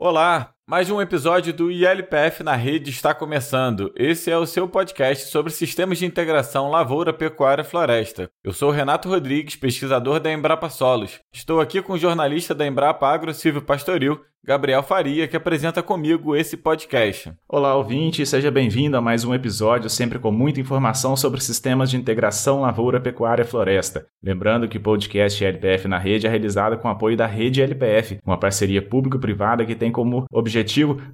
[0.00, 3.90] Olá, mais um episódio do ILPF na Rede está começando.
[3.96, 8.30] Esse é o seu podcast sobre sistemas de integração lavoura, pecuária floresta.
[8.44, 11.20] Eu sou Renato Rodrigues, pesquisador da Embrapa Solos.
[11.32, 16.34] Estou aqui com o jornalista da Embrapa Agro Silvio Pastoril Gabriel Faria, que apresenta comigo
[16.34, 17.30] esse podcast.
[17.46, 21.98] Olá, ouvinte, seja bem-vindo a mais um episódio, sempre com muita informação sobre sistemas de
[21.98, 24.06] integração lavoura, pecuária floresta.
[24.22, 28.38] Lembrando que o podcast LPF na Rede é realizado com apoio da Rede LPF, uma
[28.38, 30.57] parceria público-privada que tem como objetivo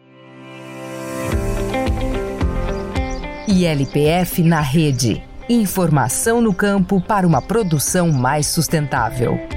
[3.48, 5.22] ILPF na rede.
[5.48, 9.56] Informação no campo para uma produção mais sustentável.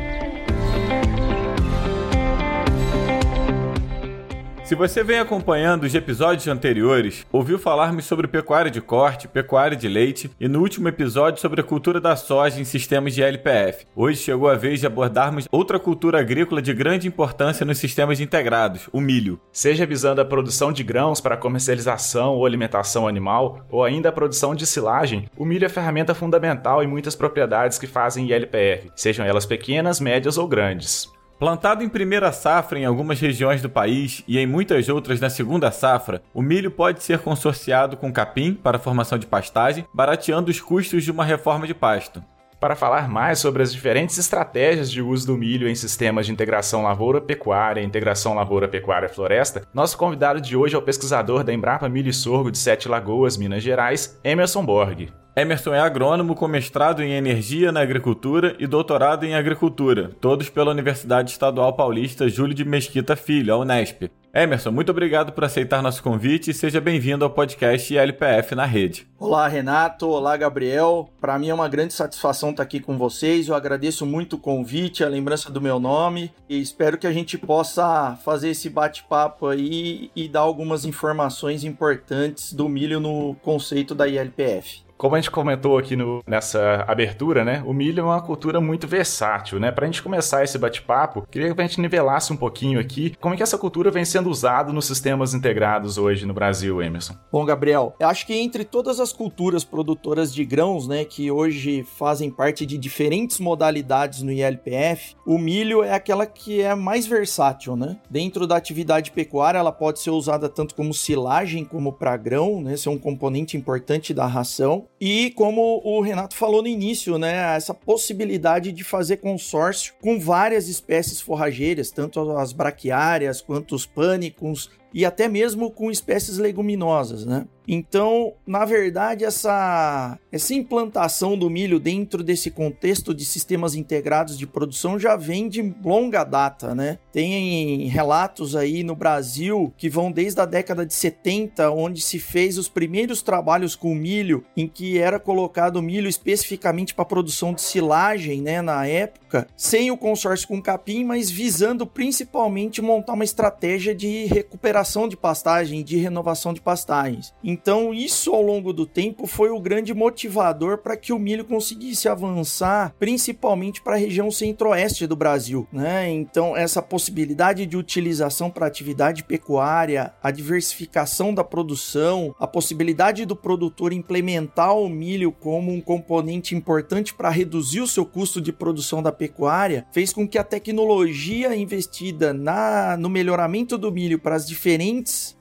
[4.70, 9.88] Se você vem acompanhando os episódios anteriores, ouviu falar-me sobre pecuária de corte, pecuária de
[9.88, 13.88] leite e no último episódio sobre a cultura da soja em sistemas de LPF.
[13.96, 18.88] Hoje chegou a vez de abordarmos outra cultura agrícola de grande importância nos sistemas integrados,
[18.94, 19.42] o milho.
[19.52, 24.54] Seja visando a produção de grãos para comercialização ou alimentação animal, ou ainda a produção
[24.54, 29.48] de silagem, o milho é ferramenta fundamental em muitas propriedades que fazem ILPF, sejam elas
[29.48, 31.10] pequenas, médias ou grandes.
[31.40, 35.72] Plantado em primeira safra em algumas regiões do país e em muitas outras na segunda
[35.72, 40.60] safra, o milho pode ser consorciado com capim para a formação de pastagem, barateando os
[40.60, 42.22] custos de uma reforma de pasto.
[42.60, 46.84] Para falar mais sobre as diferentes estratégias de uso do milho em sistemas de integração
[46.84, 52.14] lavoura-pecuária e integração lavoura-pecuária-floresta, nosso convidado de hoje é o pesquisador da Embrapa Milho e
[52.14, 55.08] Sorgo de Sete Lagoas, Minas Gerais, Emerson Borg.
[55.36, 60.72] Emerson é agrônomo com mestrado em Energia na Agricultura e doutorado em Agricultura, todos pela
[60.72, 64.10] Universidade Estadual Paulista Júlio de Mesquita Filho, a Unesp.
[64.34, 69.08] Emerson, muito obrigado por aceitar nosso convite e seja bem-vindo ao podcast LPF na Rede.
[69.18, 70.08] Olá, Renato.
[70.08, 71.10] Olá, Gabriel.
[71.22, 73.48] Para mim é uma grande satisfação estar aqui com vocês.
[73.48, 77.38] Eu agradeço muito o convite, a lembrança do meu nome e espero que a gente
[77.38, 84.08] possa fazer esse bate-papo aí e dar algumas informações importantes do milho no conceito da
[84.08, 84.89] ILPF.
[85.00, 87.64] Como a gente comentou aqui no, nessa abertura, né?
[87.66, 89.72] O milho é uma cultura muito versátil, né?
[89.72, 93.38] Pra gente começar esse bate-papo, queria que a gente nivelasse um pouquinho aqui como é
[93.38, 97.16] que essa cultura vem sendo usada nos sistemas integrados hoje no Brasil, Emerson.
[97.32, 101.86] Bom, Gabriel, eu acho que entre todas as culturas produtoras de grãos, né, que hoje
[101.98, 107.78] fazem parte de diferentes modalidades no ILPF, o milho é aquela que é mais versátil,
[107.78, 107.96] né?
[108.10, 112.76] Dentro da atividade pecuária, ela pode ser usada tanto como silagem como para grão, né?
[112.76, 117.74] Ser um componente importante da ração e como o Renato falou no início, né, essa
[117.74, 125.06] possibilidade de fazer consórcio com várias espécies forrageiras, tanto as braquiárias quanto os pânicos e
[125.06, 127.46] até mesmo com espécies leguminosas, né?
[127.72, 134.48] Então, na verdade, essa, essa implantação do milho dentro desse contexto de sistemas integrados de
[134.48, 136.98] produção já vem de longa data, né?
[137.12, 142.58] Tem relatos aí no Brasil que vão desde a década de 70, onde se fez
[142.58, 148.42] os primeiros trabalhos com milho, em que era colocado milho especificamente para produção de silagem,
[148.42, 154.26] né, na época, sem o consórcio com capim, mas visando principalmente montar uma estratégia de
[154.26, 157.34] recuperação de pastagem, de renovação de pastagens.
[157.44, 162.08] Então, isso ao longo do tempo foi o grande motivador para que o milho conseguisse
[162.08, 166.10] avançar, principalmente para a região centro-oeste do Brasil, né?
[166.10, 173.36] Então, essa possibilidade de utilização para atividade pecuária, a diversificação da produção, a possibilidade do
[173.36, 179.04] produtor implementar o milho como um componente importante para reduzir o seu custo de produção
[179.04, 184.48] da pecuária, fez com que a tecnologia investida na no melhoramento do milho para as
[184.48, 184.69] diferentes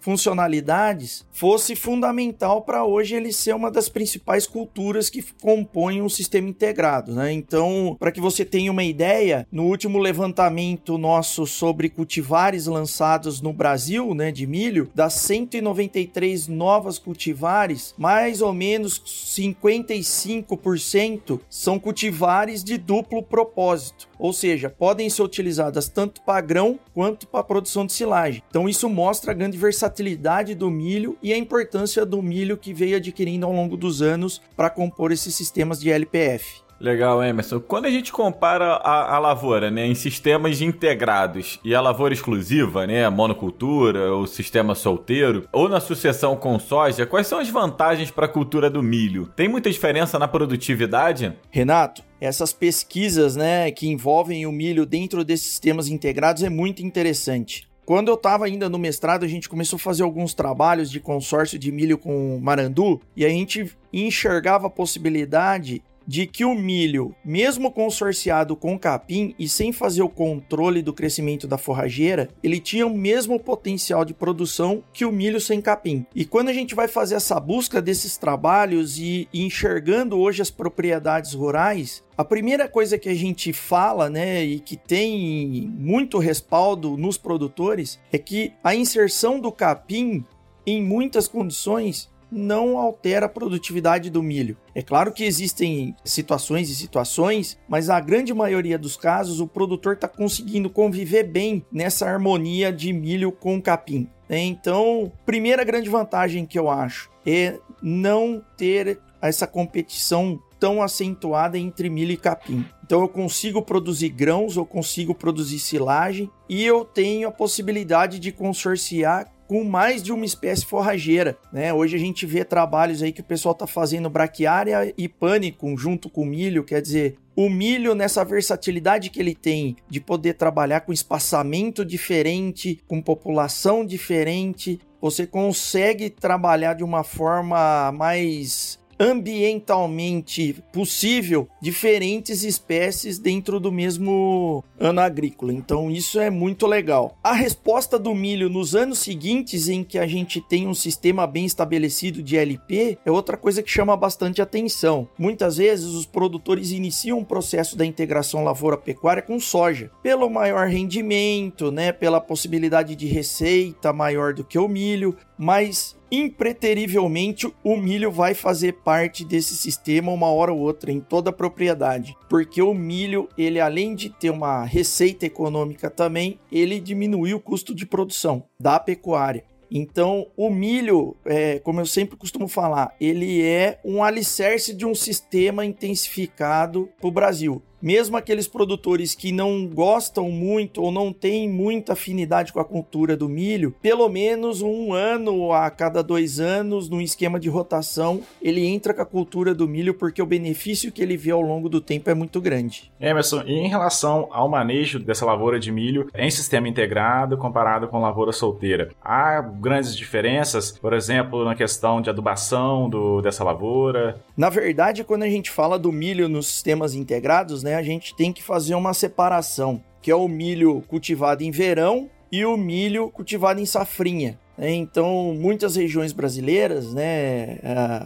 [0.01, 6.49] funcionalidades fosse fundamental para hoje ele ser uma das principais culturas que compõem um sistema
[6.49, 7.33] integrado, né?
[7.33, 13.53] Então, para que você tenha uma ideia, no último levantamento nosso sobre cultivares lançados no
[13.53, 22.79] Brasil, né, de milho, das 193 novas cultivares, mais ou menos 55% são cultivares de
[22.79, 24.08] duplo propósito.
[24.19, 28.43] Ou seja, podem ser utilizadas tanto para grão quanto para produção de silagem.
[28.49, 32.97] Então isso mostra a grande versatilidade do milho e a importância do milho que veio
[32.97, 36.68] adquirindo ao longo dos anos para compor esses sistemas de LPF.
[36.81, 37.61] Legal, Emerson.
[37.61, 42.87] Quando a gente compara a, a, lavoura né, em sistemas integrados e a lavoura exclusiva,
[42.87, 48.27] né, monocultura, o sistema solteiro, ou na sucessão com soja, quais são as vantagens para
[48.27, 49.27] a cultura do milho?
[49.35, 51.33] Tem muita diferença na produtividade?
[51.51, 57.69] Renato, essas pesquisas né, que envolvem o milho dentro desses sistemas integrados é muito interessante.
[57.89, 61.59] Quando eu estava ainda no mestrado, a gente começou a fazer alguns trabalhos de consórcio
[61.59, 67.71] de milho com Marandu e a gente enxergava a possibilidade de que o milho, mesmo
[67.71, 72.97] consorciado com capim e sem fazer o controle do crescimento da forrageira, ele tinha o
[72.97, 76.07] mesmo potencial de produção que o milho sem capim.
[76.15, 80.51] E quando a gente vai fazer essa busca desses trabalhos e, e enxergando hoje as
[80.51, 86.97] propriedades rurais, a primeira coisa que a gente fala, né, e que tem muito respaldo
[86.97, 90.25] nos produtores, é que a inserção do capim
[90.67, 94.57] em muitas condições não altera a produtividade do milho.
[94.75, 99.95] É claro que existem situações e situações, mas a grande maioria dos casos o produtor
[99.95, 104.09] está conseguindo conviver bem nessa harmonia de milho com capim.
[104.31, 111.89] Então, primeira grande vantagem que eu acho é não ter essa competição tão acentuada entre
[111.89, 112.65] milho e capim.
[112.85, 118.33] Então eu consigo produzir grãos, eu consigo produzir silagem e eu tenho a possibilidade de
[118.33, 121.73] consorciar com mais de uma espécie forrageira, né?
[121.73, 126.11] Hoje a gente vê trabalhos aí que o pessoal tá fazendo braquiária e pânico junto
[126.11, 130.93] com milho, quer dizer, o milho nessa versatilidade que ele tem de poder trabalhar com
[130.93, 142.43] espaçamento diferente, com população diferente, você consegue trabalhar de uma forma mais ambientalmente possível diferentes
[142.43, 145.53] espécies dentro do mesmo ano agrícola.
[145.53, 147.17] Então isso é muito legal.
[147.23, 151.45] A resposta do milho nos anos seguintes em que a gente tem um sistema bem
[151.45, 155.09] estabelecido de LP é outra coisa que chama bastante atenção.
[155.19, 161.71] Muitas vezes os produtores iniciam um processo da integração lavoura-pecuária com soja, pelo maior rendimento,
[161.71, 168.35] né, pela possibilidade de receita maior do que o milho, mas impreterivelmente o milho vai
[168.35, 173.29] fazer parte desse sistema uma hora ou outra em toda a propriedade, porque o milho,
[173.37, 178.81] ele além de ter uma receita econômica também, ele diminui o custo de produção da
[178.81, 179.45] pecuária.
[179.71, 184.95] Então, o milho, é, como eu sempre costumo falar, ele é um alicerce de um
[184.95, 191.49] sistema intensificado para o Brasil mesmo aqueles produtores que não gostam muito ou não têm
[191.49, 196.89] muita afinidade com a cultura do milho, pelo menos um ano a cada dois anos,
[196.89, 201.03] num esquema de rotação, ele entra com a cultura do milho porque o benefício que
[201.03, 202.91] ele vê ao longo do tempo é muito grande.
[203.01, 208.01] Emerson, e em relação ao manejo dessa lavoura de milho em sistema integrado comparado com
[208.01, 214.21] lavoura solteira, há grandes diferenças, por exemplo, na questão de adubação do, dessa lavoura?
[214.37, 218.33] Na verdade, quando a gente fala do milho nos sistemas integrados, né, a gente tem
[218.33, 223.61] que fazer uma separação, que é o milho cultivado em verão e o milho cultivado
[223.61, 224.39] em safrinha.
[224.57, 224.73] Né?
[224.73, 227.59] Então, muitas regiões brasileiras, né,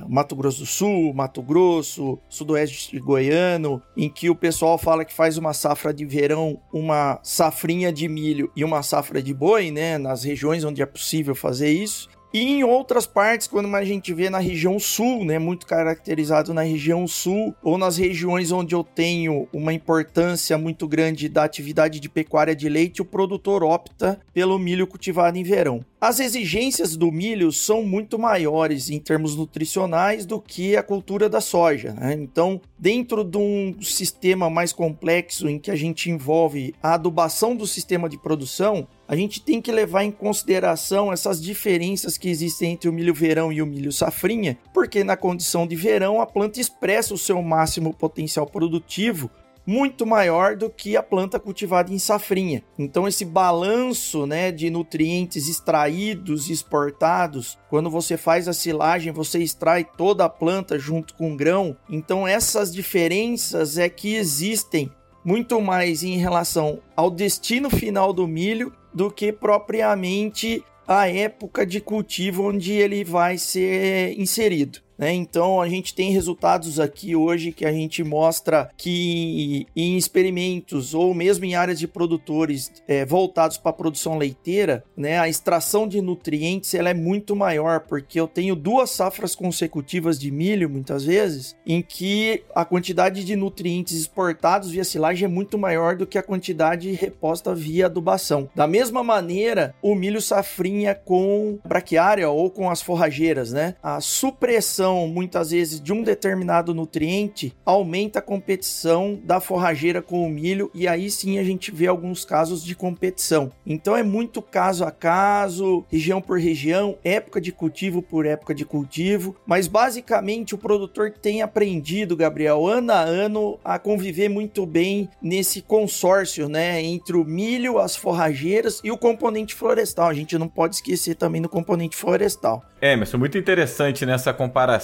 [0.08, 5.38] Mato Grosso do Sul, Mato Grosso, Sudoeste goiano, em que o pessoal fala que faz
[5.38, 10.24] uma safra de verão, uma safrinha de milho e uma safra de boi, né, nas
[10.24, 12.08] regiões onde é possível fazer isso.
[12.32, 16.62] E em outras partes, quando a gente vê na região sul, né, muito caracterizado na
[16.62, 22.08] região sul, ou nas regiões onde eu tenho uma importância muito grande da atividade de
[22.08, 25.84] pecuária de leite, o produtor opta pelo milho cultivado em verão.
[26.00, 31.40] As exigências do milho são muito maiores em termos nutricionais do que a cultura da
[31.40, 31.92] soja.
[31.92, 32.14] Né?
[32.14, 37.68] Então, dentro de um sistema mais complexo em que a gente envolve a adubação do
[37.68, 42.88] sistema de produção, a gente tem que levar em consideração essas diferenças que existem entre
[42.88, 47.12] o milho verão e o milho safrinha, porque na condição de verão a planta expressa
[47.12, 49.30] o seu máximo potencial produtivo
[49.66, 52.62] muito maior do que a planta cultivada em safrinha.
[52.78, 59.40] Então esse balanço, né, de nutrientes extraídos e exportados, quando você faz a silagem, você
[59.40, 61.76] extrai toda a planta junto com o grão.
[61.86, 64.90] Então essas diferenças é que existem
[65.22, 71.80] muito mais em relação ao destino final do milho do que propriamente a época de
[71.80, 74.80] cultivo onde ele vai ser inserido.
[75.02, 75.12] Né?
[75.14, 81.12] Então a gente tem resultados aqui hoje que a gente mostra que em experimentos ou
[81.12, 86.00] mesmo em áreas de produtores é, voltados para a produção leiteira, né, a extração de
[86.00, 91.56] nutrientes ela é muito maior, porque eu tenho duas safras consecutivas de milho, muitas vezes,
[91.66, 96.22] em que a quantidade de nutrientes exportados via silagem é muito maior do que a
[96.22, 98.48] quantidade reposta via adubação.
[98.54, 103.74] Da mesma maneira, o milho safrinha com braquiária ou com as forrageiras, né?
[103.82, 110.30] A supressão, muitas vezes, de um determinado nutriente aumenta a competição da forrageira com o
[110.30, 113.50] milho e aí sim a gente vê alguns casos de competição.
[113.66, 118.64] Então é muito caso a caso, região por região, época de cultivo por época de
[118.64, 125.08] cultivo, mas basicamente o produtor tem aprendido, Gabriel, ano a ano a conviver muito bem
[125.20, 130.08] nesse consórcio, né, entre o milho, as forrageiras e o componente florestal.
[130.08, 132.62] A gente não pode esquecer também do componente florestal.
[132.80, 134.81] É, mas é muito interessante nessa comparação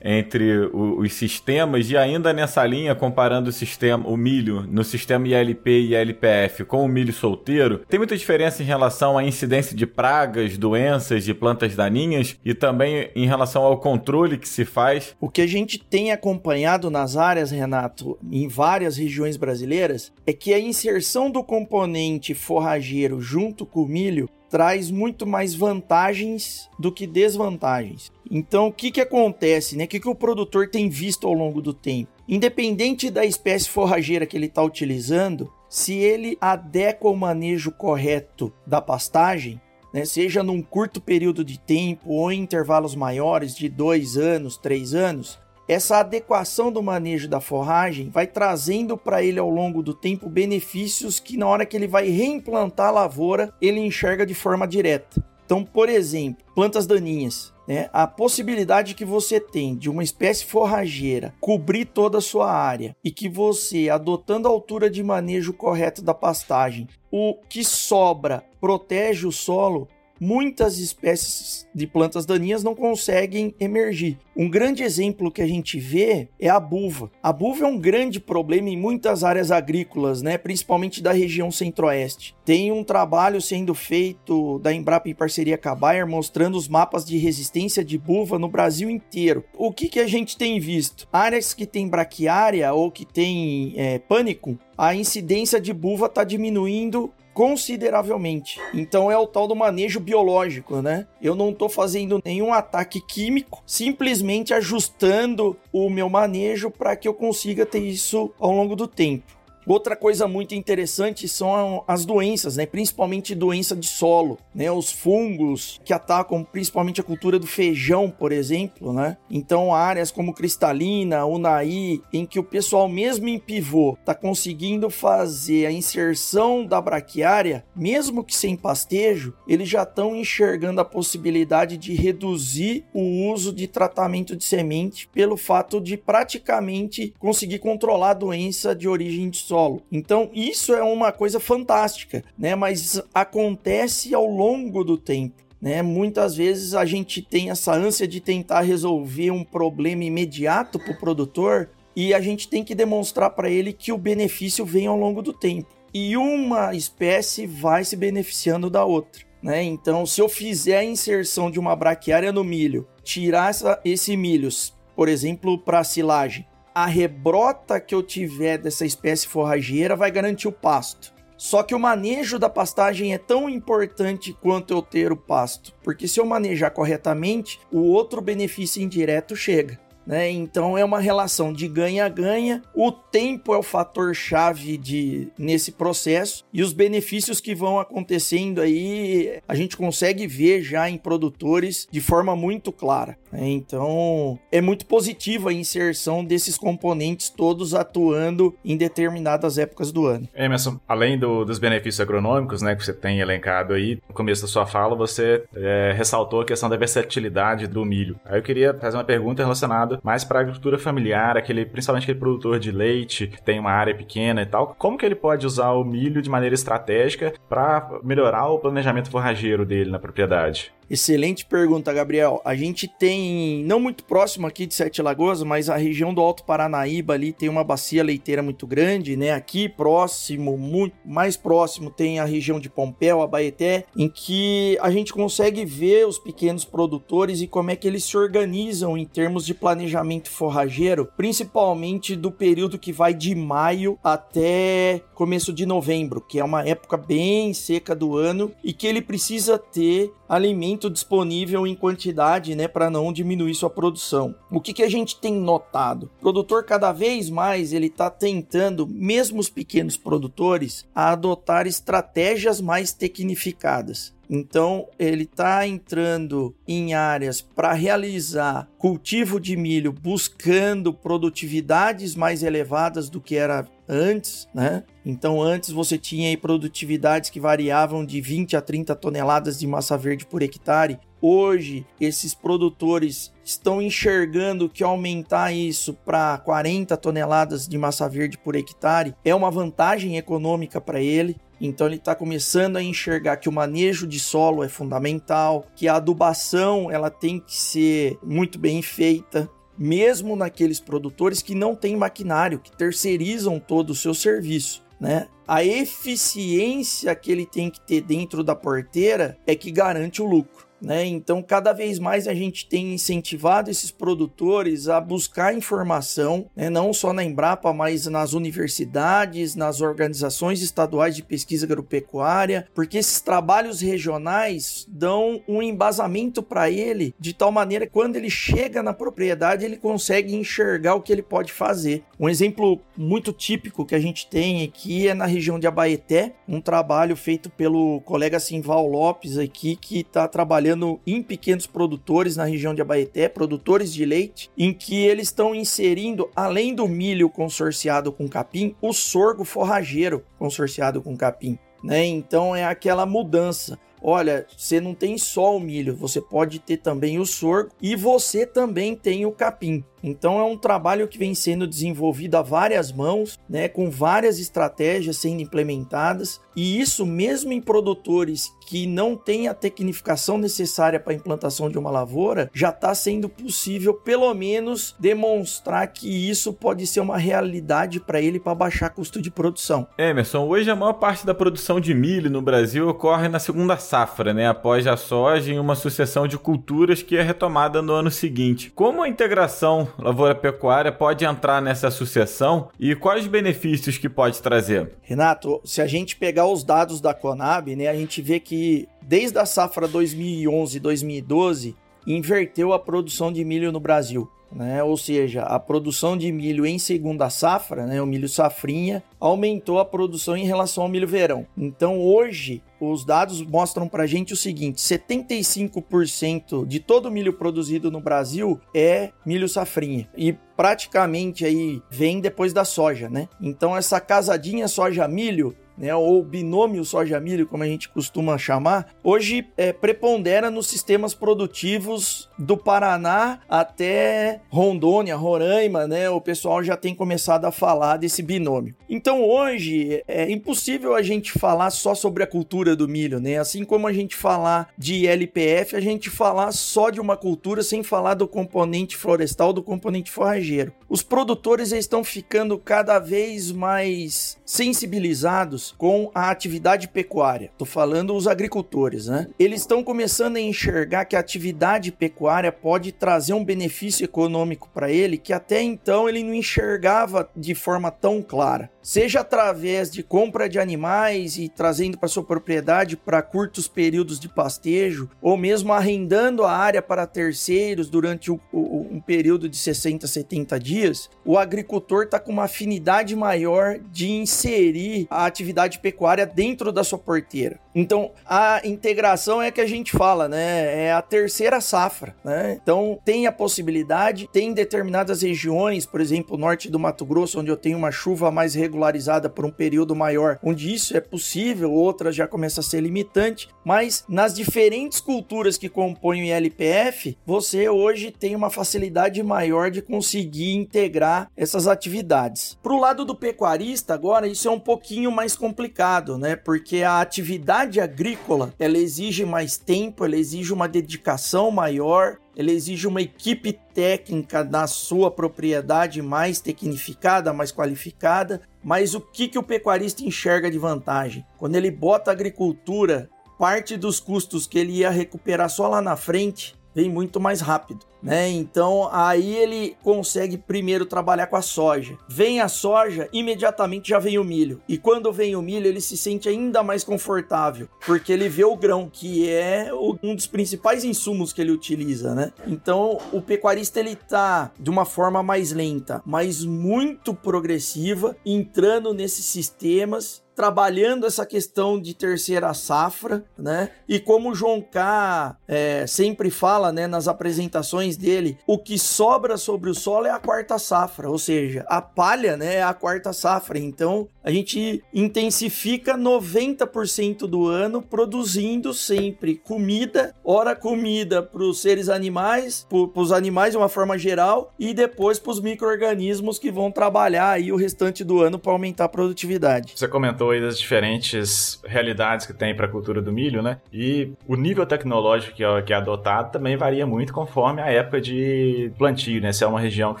[0.04, 5.26] entre o, os sistemas e ainda nessa linha comparando o sistema, o milho no sistema
[5.26, 9.86] ILP e ILPF com o milho solteiro, tem muita diferença em relação à incidência de
[9.86, 15.16] pragas, doenças, de plantas daninhas e também em relação ao controle que se faz.
[15.20, 20.52] O que a gente tem acompanhado nas áreas, Renato, em várias regiões brasileiras, é que
[20.52, 27.08] a inserção do componente forrageiro junto com o milho traz muito mais vantagens do que
[27.08, 28.12] desvantagens.
[28.30, 29.76] Então, o que, que acontece?
[29.76, 29.82] Né?
[29.82, 32.12] O que, que o produtor tem visto ao longo do tempo?
[32.28, 38.80] Independente da espécie forrageira que ele está utilizando, se ele adequa o manejo correto da
[38.80, 39.60] pastagem,
[39.92, 44.94] né, seja num curto período de tempo ou em intervalos maiores de dois anos, três
[44.94, 50.28] anos, essa adequação do manejo da forragem vai trazendo para ele ao longo do tempo
[50.28, 55.24] benefícios que na hora que ele vai reimplantar a lavoura, ele enxerga de forma direta.
[55.44, 57.52] Então, por exemplo, plantas daninhas.
[57.66, 57.88] Né?
[57.92, 63.10] A possibilidade que você tem de uma espécie forrageira cobrir toda a sua área e
[63.10, 69.32] que você, adotando a altura de manejo correto da pastagem, o que sobra protege o
[69.32, 69.88] solo,
[70.24, 74.18] muitas espécies de plantas daninhas não conseguem emergir.
[74.34, 77.10] Um grande exemplo que a gente vê é a buva.
[77.22, 82.34] A buva é um grande problema em muitas áreas agrícolas, né, principalmente da região centro-oeste.
[82.44, 87.04] Tem um trabalho sendo feito da Embrapa em parceria com a Bayer mostrando os mapas
[87.04, 89.44] de resistência de buva no Brasil inteiro.
[89.56, 91.06] O que, que a gente tem visto?
[91.12, 97.12] Áreas que tem braquiária ou que tem é, pânico, a incidência de buva está diminuindo
[97.34, 98.60] consideravelmente.
[98.72, 101.06] Então é o tal do manejo biológico, né?
[101.20, 107.12] Eu não estou fazendo nenhum ataque químico, simplesmente ajustando o meu manejo para que eu
[107.12, 109.33] consiga ter isso ao longo do tempo.
[109.66, 112.66] Outra coisa muito interessante são as doenças, né?
[112.66, 114.70] principalmente doença de solo, né?
[114.70, 118.92] os fungos que atacam principalmente a cultura do feijão, por exemplo.
[118.92, 119.16] Né?
[119.30, 125.64] Então, áreas como Cristalina, Unai, em que o pessoal, mesmo em pivô, está conseguindo fazer
[125.64, 131.94] a inserção da braquiária, mesmo que sem pastejo, eles já estão enxergando a possibilidade de
[131.94, 138.74] reduzir o uso de tratamento de semente pelo fato de praticamente conseguir controlar a doença
[138.74, 139.82] de origem de solo solo.
[139.92, 142.56] Então, isso é uma coisa fantástica, né?
[142.56, 145.44] Mas acontece ao longo do tempo.
[145.62, 145.80] Né?
[145.80, 150.98] Muitas vezes a gente tem essa ânsia de tentar resolver um problema imediato para o
[150.98, 155.22] produtor e a gente tem que demonstrar para ele que o benefício vem ao longo
[155.22, 155.68] do tempo.
[155.94, 159.22] E uma espécie vai se beneficiando da outra.
[159.40, 159.62] Né?
[159.62, 164.48] Então, se eu fizer a inserção de uma braquiária no milho, tirar essa, esse milho,
[164.96, 166.44] por exemplo, para silagem,
[166.74, 171.14] a rebrota que eu tiver dessa espécie forrageira vai garantir o pasto.
[171.36, 176.08] Só que o manejo da pastagem é tão importante quanto eu ter o pasto, porque
[176.08, 179.78] se eu manejar corretamente, o outro benefício indireto chega.
[180.06, 180.30] Né?
[180.30, 182.62] Então é uma relação de ganha-ganha.
[182.74, 188.60] O tempo é o fator chave de nesse processo e os benefícios que vão acontecendo
[188.60, 193.16] aí a gente consegue ver já em produtores de forma muito clara.
[193.32, 193.48] Né?
[193.48, 200.28] Então é muito positiva a inserção desses componentes todos atuando em determinadas épocas do ano.
[200.34, 204.48] Emerson, além do, dos benefícios agronômicos, né, que você tem elencado aí no começo da
[204.48, 208.18] sua fala, você é, ressaltou a questão da versatilidade do milho.
[208.24, 212.18] Aí eu queria fazer uma pergunta relacionada voltado mais para agricultura familiar, aquele, principalmente aquele
[212.18, 214.74] produtor de leite, que tem uma área pequena e tal.
[214.78, 219.64] Como que ele pode usar o milho de maneira estratégica para melhorar o planejamento forrageiro
[219.64, 220.72] dele na propriedade?
[220.88, 222.40] Excelente pergunta, Gabriel.
[222.44, 226.44] A gente tem, não muito próximo aqui de Sete Lagoas, mas a região do Alto
[226.44, 229.32] Paranaíba ali tem uma bacia leiteira muito grande, né?
[229.32, 235.12] Aqui próximo, muito mais próximo, tem a região de Pompéu, Abaeté, em que a gente
[235.12, 239.54] consegue ver os pequenos produtores e como é que eles se organizam em termos de
[239.54, 246.44] planejamento forrageiro, principalmente do período que vai de maio até começo de novembro, que é
[246.44, 252.54] uma época bem seca do ano e que ele precisa ter alimento disponível em quantidade,
[252.54, 254.34] né, para não diminuir sua produção.
[254.50, 256.10] O que, que a gente tem notado?
[256.18, 262.60] O produtor cada vez mais ele está tentando, mesmo os pequenos produtores, a adotar estratégias
[262.60, 264.13] mais tecnificadas.
[264.28, 273.08] Então, ele está entrando em áreas para realizar cultivo de milho buscando produtividades mais elevadas
[273.08, 274.84] do que era antes, né?
[275.04, 280.24] Então, antes você tinha produtividades que variavam de 20 a 30 toneladas de massa verde
[280.26, 280.98] por hectare.
[281.20, 288.54] Hoje, esses produtores estão enxergando que aumentar isso para 40 toneladas de massa verde por
[288.54, 291.36] hectare é uma vantagem econômica para ele.
[291.66, 295.96] Então ele está começando a enxergar que o manejo de solo é fundamental, que a
[295.96, 302.58] adubação ela tem que ser muito bem feita, mesmo naqueles produtores que não têm maquinário,
[302.58, 304.84] que terceirizam todo o seu serviço.
[305.00, 305.26] Né?
[305.48, 310.63] A eficiência que ele tem que ter dentro da porteira é que garante o lucro.
[310.84, 311.06] Né?
[311.06, 316.68] Então, cada vez mais a gente tem incentivado esses produtores a buscar informação, né?
[316.68, 323.20] não só na Embrapa, mas nas universidades, nas organizações estaduais de pesquisa agropecuária, porque esses
[323.20, 328.92] trabalhos regionais dão um embasamento para ele de tal maneira que quando ele chega na
[328.92, 332.04] propriedade ele consegue enxergar o que ele pode fazer.
[332.20, 336.60] Um exemplo muito típico que a gente tem aqui é na região de Abaeté, um
[336.60, 342.44] trabalho feito pelo colega Simval Lopes aqui que está trabalhando trabalhando em pequenos produtores na
[342.44, 348.12] região de Abaeté, produtores de leite, em que eles estão inserindo, além do milho consorciado
[348.12, 351.58] com capim, o sorgo forrageiro consorciado com capim.
[351.82, 352.04] Né?
[352.04, 353.78] Então é aquela mudança.
[354.02, 358.44] Olha, você não tem só o milho, você pode ter também o sorgo e você
[358.44, 359.82] também tem o capim.
[360.06, 365.16] Então é um trabalho que vem sendo desenvolvido a várias mãos, né, com várias estratégias
[365.16, 371.16] sendo implementadas, e isso mesmo em produtores que não têm a tecnificação necessária para a
[371.16, 377.00] implantação de uma lavoura, já está sendo possível pelo menos demonstrar que isso pode ser
[377.00, 379.86] uma realidade para ele para baixar custo de produção.
[379.96, 384.34] Emerson, hoje a maior parte da produção de milho no Brasil ocorre na segunda safra,
[384.34, 388.70] né, após a soja em uma sucessão de culturas que é retomada no ano seguinte.
[388.74, 394.92] Como a integração lavoura pecuária pode entrar nessa sucessão e quais benefícios que pode trazer?
[395.02, 399.38] Renato, se a gente pegar os dados da Conab, né, a gente vê que desde
[399.38, 401.74] a safra 2011-2012
[402.06, 404.30] inverteu a produção de milho no Brasil.
[404.54, 404.82] Né?
[404.84, 409.84] Ou seja, a produção de milho em segunda safra, né, o milho safrinha, aumentou a
[409.84, 411.44] produção em relação ao milho verão.
[411.56, 417.90] Então hoje os dados mostram para gente o seguinte: 75% de todo o milho produzido
[417.90, 423.28] no Brasil é milho safrinha e praticamente aí vem depois da soja, né?
[423.40, 429.72] Então essa casadinha soja-milho né, ou binômio soja-milho, como a gente costuma chamar, hoje é,
[429.72, 436.08] prepondera nos sistemas produtivos do Paraná até Rondônia, Roraima, né?
[436.10, 438.74] O pessoal já tem começado a falar desse binômio.
[438.88, 443.38] Então hoje é impossível a gente falar só sobre a cultura do milho, né?
[443.38, 447.82] Assim como a gente falar de LPF, a gente falar só de uma cultura sem
[447.82, 450.72] falar do componente florestal, do componente forrageiro.
[450.88, 457.50] Os produtores estão ficando cada vez mais sensibilizados com a atividade pecuária.
[457.56, 459.28] Tô falando os agricultores, né?
[459.38, 464.90] Eles estão começando a enxergar que a atividade pecuária pode trazer um benefício econômico para
[464.90, 468.70] ele que até então ele não enxergava de forma tão clara.
[468.82, 474.28] Seja através de compra de animais e trazendo para sua propriedade para curtos períodos de
[474.28, 480.60] pastejo, ou mesmo arrendando a área para terceiros durante o, um período de 60, 70
[480.60, 486.82] dias, o agricultor está com uma afinidade maior de inserir a atividade pecuária dentro da
[486.82, 487.58] sua porteira.
[487.74, 490.86] Então, a integração é que a gente fala, né?
[490.86, 492.58] É a terceira safra, né?
[492.62, 497.56] Então, tem a possibilidade, tem determinadas regiões, por exemplo, norte do Mato Grosso, onde eu
[497.56, 502.28] tenho uma chuva mais regularizada por um período maior, onde isso é possível, outras já
[502.28, 508.36] começa a ser limitante, mas nas diferentes culturas que compõem o ILPF, você hoje tem
[508.36, 512.56] uma facilidade maior de conseguir integrar essas atividades.
[512.62, 516.36] Para o lado do pecuarista, agora, isso é um pouquinho mais complicado, né?
[516.36, 522.86] Porque a atividade agrícola, ela exige mais tempo, ela exige uma dedicação maior, ela exige
[522.86, 528.42] uma equipe técnica na sua propriedade mais tecnificada, mais qualificada.
[528.62, 531.24] Mas o que, que o pecuarista enxerga de vantagem?
[531.38, 533.08] Quando ele bota a agricultura,
[533.38, 537.86] parte dos custos que ele ia recuperar só lá na frente, vem muito mais rápido
[538.04, 538.28] né?
[538.28, 541.96] Então aí ele consegue primeiro trabalhar com a soja.
[542.06, 544.60] Vem a soja, imediatamente já vem o milho.
[544.68, 548.56] E quando vem o milho, ele se sente ainda mais confortável, porque ele vê o
[548.56, 549.70] grão, que é
[550.02, 552.32] um dos principais insumos que ele utiliza, né?
[552.46, 559.24] Então o pecuarista ele tá de uma forma mais lenta, mas muito progressiva, entrando nesses
[559.24, 563.70] sistemas trabalhando essa questão de terceira safra, né?
[563.88, 569.36] E como o João K é, sempre fala, né, nas apresentações dele, o que sobra
[569.36, 573.12] sobre o solo é a quarta safra, ou seja, a palha, né, é a quarta
[573.12, 573.58] safra.
[573.58, 581.88] Então, a gente intensifica 90% do ano produzindo sempre comida, ora comida para os seres
[581.88, 586.70] animais, para os animais de uma forma geral, e depois para os micro-organismos que vão
[586.70, 589.74] trabalhar aí o restante do ano para aumentar a produtividade.
[589.76, 593.58] Você comentou aí das diferentes realidades que tem para a cultura do milho, né?
[593.72, 598.00] E o nível tecnológico que é, que é adotado também varia muito conforme a época
[598.00, 599.32] de plantio, né?
[599.32, 600.00] Se é uma região que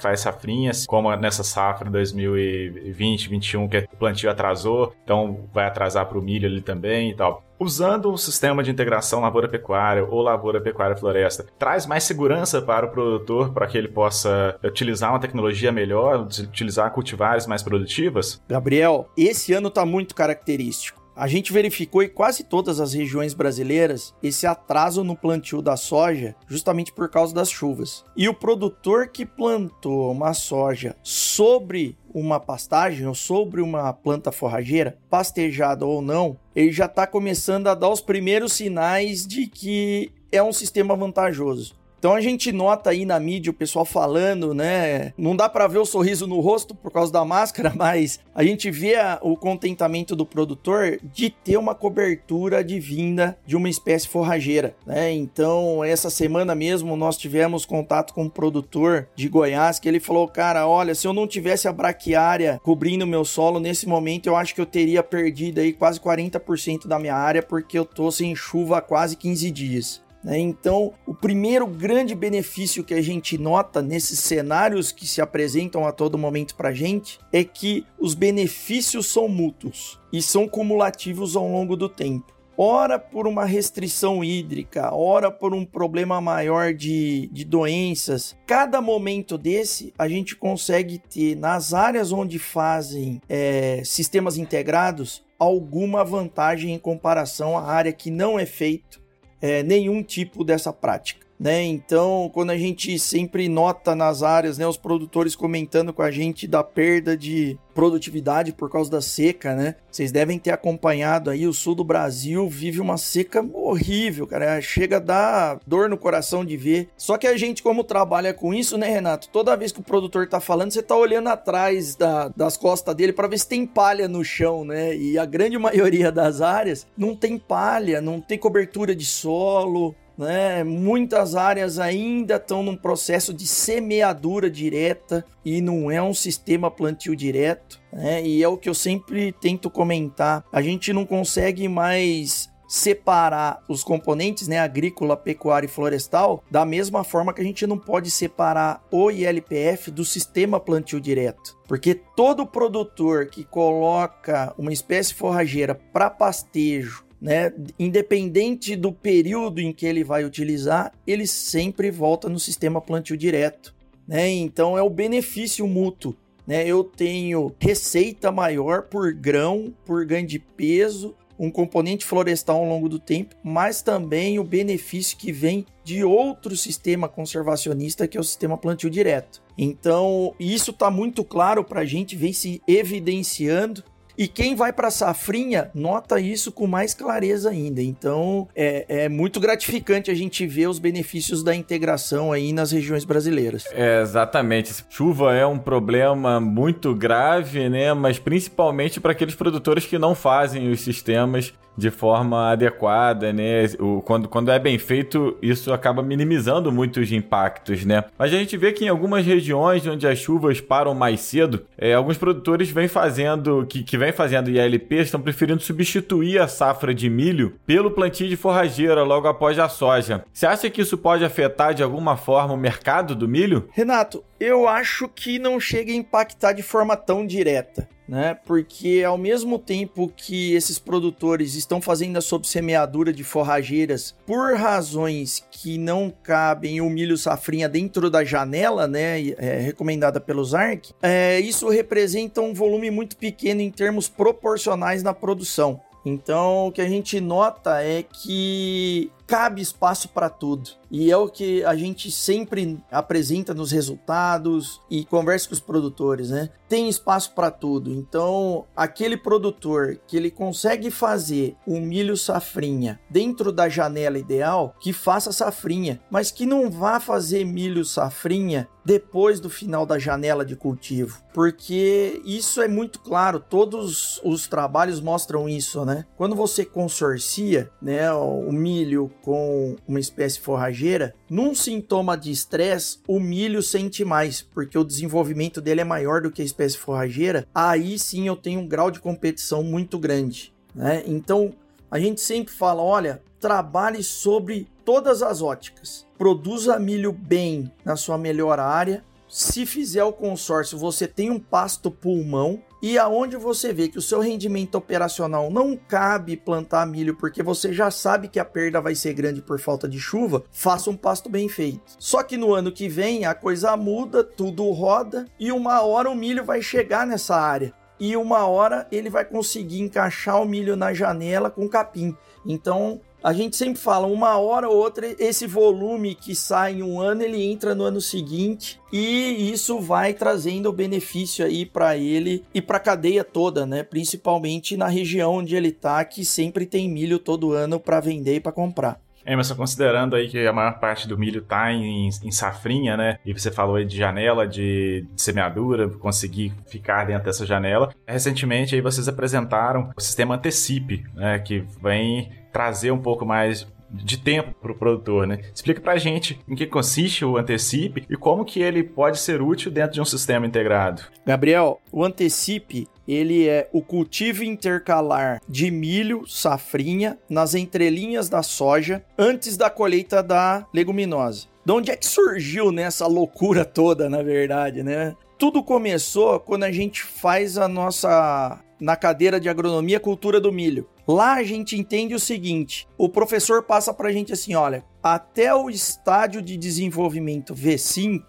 [0.00, 6.06] faz safrinhas, como nessa safra 2020, 2021, que é plantio plantio atrasou, então vai atrasar
[6.06, 7.42] para o milho ali também e tal.
[7.58, 13.66] Usando um sistema de integração lavoura-pecuária ou lavoura-pecuária-floresta, traz mais segurança para o produtor para
[13.66, 18.42] que ele possa utilizar uma tecnologia melhor, utilizar cultivares mais produtivas?
[18.48, 21.03] Gabriel, esse ano está muito característico.
[21.16, 26.34] A gente verificou em quase todas as regiões brasileiras esse atraso no plantio da soja
[26.48, 28.04] justamente por causa das chuvas.
[28.16, 34.98] E o produtor que plantou uma soja sobre uma pastagem ou sobre uma planta forrageira,
[35.08, 40.42] pastejada ou não, ele já está começando a dar os primeiros sinais de que é
[40.42, 41.76] um sistema vantajoso.
[42.04, 45.14] Então a gente nota aí na mídia o pessoal falando, né?
[45.16, 48.70] Não dá para ver o sorriso no rosto por causa da máscara, mas a gente
[48.70, 54.76] vê o contentamento do produtor de ter uma cobertura de vinda de uma espécie forrageira,
[54.84, 55.12] né?
[55.12, 60.28] Então, essa semana mesmo nós tivemos contato com um produtor de Goiás que ele falou:
[60.28, 64.36] "Cara, olha, se eu não tivesse a braquiária cobrindo o meu solo nesse momento, eu
[64.36, 68.36] acho que eu teria perdido aí quase 40% da minha área porque eu tô sem
[68.36, 70.04] chuva há quase 15 dias".
[70.24, 70.38] Né?
[70.38, 75.92] Então, o primeiro grande benefício que a gente nota nesses cenários que se apresentam a
[75.92, 81.46] todo momento para a gente é que os benefícios são mútuos e são cumulativos ao
[81.46, 87.44] longo do tempo ora por uma restrição hídrica, ora por um problema maior de, de
[87.44, 88.36] doenças.
[88.46, 96.04] Cada momento desse, a gente consegue ter nas áreas onde fazem é, sistemas integrados alguma
[96.04, 99.03] vantagem em comparação à área que não é feito
[99.44, 101.23] é, nenhum tipo dessa prática.
[101.44, 101.62] Né?
[101.62, 106.46] Então, quando a gente sempre nota nas áreas, né, os produtores comentando com a gente
[106.46, 109.74] da perda de produtividade por causa da seca, né?
[109.90, 114.60] Vocês devem ter acompanhado aí o sul do Brasil vive uma seca horrível, cara.
[114.62, 116.88] Chega a dar dor no coração de ver.
[116.96, 119.28] Só que a gente, como trabalha com isso, né, Renato?
[119.28, 123.12] Toda vez que o produtor tá falando, você tá olhando atrás da, das costas dele
[123.12, 124.96] para ver se tem palha no chão, né?
[124.96, 130.64] E a grande maioria das áreas não tem palha, não tem cobertura de solo, né?
[130.64, 137.14] Muitas áreas ainda estão num processo de semeadura direta e não é um sistema plantio
[137.14, 138.22] direto, né?
[138.22, 140.44] E é o que eu sempre tento comentar.
[140.52, 147.04] A gente não consegue mais separar os componentes, né, agrícola, pecuária e florestal, da mesma
[147.04, 151.56] forma que a gente não pode separar o ILPF do sistema plantio direto.
[151.68, 157.50] Porque todo produtor que coloca uma espécie forrageira para pastejo né?
[157.78, 163.74] Independente do período em que ele vai utilizar, ele sempre volta no sistema plantio direto,
[164.06, 164.28] né?
[164.28, 166.14] Então é o benefício mútuo,
[166.46, 166.66] né?
[166.66, 172.90] Eu tenho receita maior por grão, por ganho de peso, um componente florestal ao longo
[172.90, 178.24] do tempo, mas também o benefício que vem de outro sistema conservacionista que é o
[178.24, 179.42] sistema plantio direto.
[179.56, 183.82] Então, isso está muito claro para a gente, vem se evidenciando
[184.16, 187.82] e quem vai para a safrinha nota isso com mais clareza ainda.
[187.82, 193.04] Então é, é, muito gratificante a gente ver os benefícios da integração aí nas regiões
[193.04, 193.64] brasileiras.
[193.72, 194.72] É, exatamente.
[194.88, 197.92] Chuva é um problema muito grave, né?
[197.92, 203.64] Mas principalmente para aqueles produtores que não fazem os sistemas de forma adequada, né?
[203.78, 208.04] O, quando, quando é bem feito, isso acaba minimizando muitos impactos, né?
[208.18, 211.94] Mas a gente vê que em algumas regiões onde as chuvas param mais cedo, é,
[211.94, 217.08] alguns produtores vêm fazendo, que, que vêm fazendo ILP, estão preferindo substituir a safra de
[217.10, 220.24] milho pelo plantio de forrageira logo após a soja.
[220.32, 223.68] Você acha que isso pode afetar de alguma forma o mercado do milho?
[223.72, 228.38] Renato, eu acho que não chega a impactar de forma tão direta né?
[228.44, 235.44] Porque ao mesmo tempo que esses produtores estão fazendo a subsemeadura de forrageiras por razões
[235.50, 239.20] que não cabem o milho safrinha dentro da janela, né?
[239.38, 245.14] É, recomendada pelos ARC, é, isso representa um volume muito pequeno em termos proporcionais na
[245.14, 245.80] produção.
[246.04, 250.70] Então, o que a gente nota é que cabe espaço para tudo.
[250.90, 256.30] E é o que a gente sempre apresenta nos resultados e conversa com os produtores,
[256.30, 256.50] né?
[256.68, 257.90] Tem espaço para tudo.
[257.92, 264.92] Então, aquele produtor que ele consegue fazer um milho safrinha dentro da janela ideal, que
[264.92, 270.54] faça safrinha, mas que não vá fazer milho safrinha depois do final da janela de
[270.54, 276.04] cultivo, porque isso é muito claro, todos os trabalhos mostram isso, né?
[276.16, 283.18] Quando você consorcia, né, o milho com uma espécie forrageira, num sintoma de estresse, o
[283.18, 287.48] milho sente mais, porque o desenvolvimento dele é maior do que a espécie forrageira.
[287.54, 291.02] Aí sim eu tenho um grau de competição muito grande, né?
[291.06, 291.54] Então
[291.90, 296.06] a gente sempre fala, olha, trabalhe sobre todas as óticas.
[296.18, 299.02] Produza milho bem na sua melhor área.
[299.26, 304.02] Se fizer o consórcio, você tem um pasto pulmão e aonde você vê que o
[304.02, 308.94] seu rendimento operacional não cabe plantar milho porque você já sabe que a perda vai
[308.94, 311.80] ser grande por falta de chuva, faça um pasto bem feito.
[311.98, 316.14] Só que no ano que vem a coisa muda, tudo roda e uma hora o
[316.14, 320.92] milho vai chegar nessa área e uma hora ele vai conseguir encaixar o milho na
[320.92, 322.14] janela com capim.
[322.44, 327.00] Então a gente sempre fala, uma hora ou outra, esse volume que sai em um
[327.00, 332.60] ano, ele entra no ano seguinte e isso vai trazendo benefício aí para ele e
[332.60, 333.82] para a cadeia toda, né?
[333.82, 338.40] Principalmente na região onde ele tá, que sempre tem milho todo ano para vender e
[338.40, 339.00] para comprar.
[339.26, 343.18] Emerson, considerando aí que a maior parte do milho tá em, em safrinha, né?
[343.24, 347.90] E você falou aí de janela, de, de, semeadura, conseguir ficar dentro dessa janela.
[348.06, 351.38] Recentemente aí vocês apresentaram o sistema Antecipe, né?
[351.38, 355.40] Que vem trazer um pouco mais de tempo para o produtor, né?
[355.52, 359.42] Explica para a gente em que consiste o Antecipe e como que ele pode ser
[359.42, 361.02] útil dentro de um sistema integrado.
[361.26, 369.04] Gabriel, o Antecipe ele é o cultivo intercalar de milho, safrinha, nas entrelinhas da soja,
[369.18, 371.46] antes da colheita da leguminosa.
[371.64, 375.14] De onde é que surgiu nessa né, loucura toda, na verdade, né?
[375.38, 380.88] Tudo começou quando a gente faz a nossa na cadeira de agronomia cultura do milho.
[381.06, 385.54] Lá a gente entende o seguinte: o professor passa para a gente assim, olha, até
[385.54, 388.22] o estádio de desenvolvimento V5,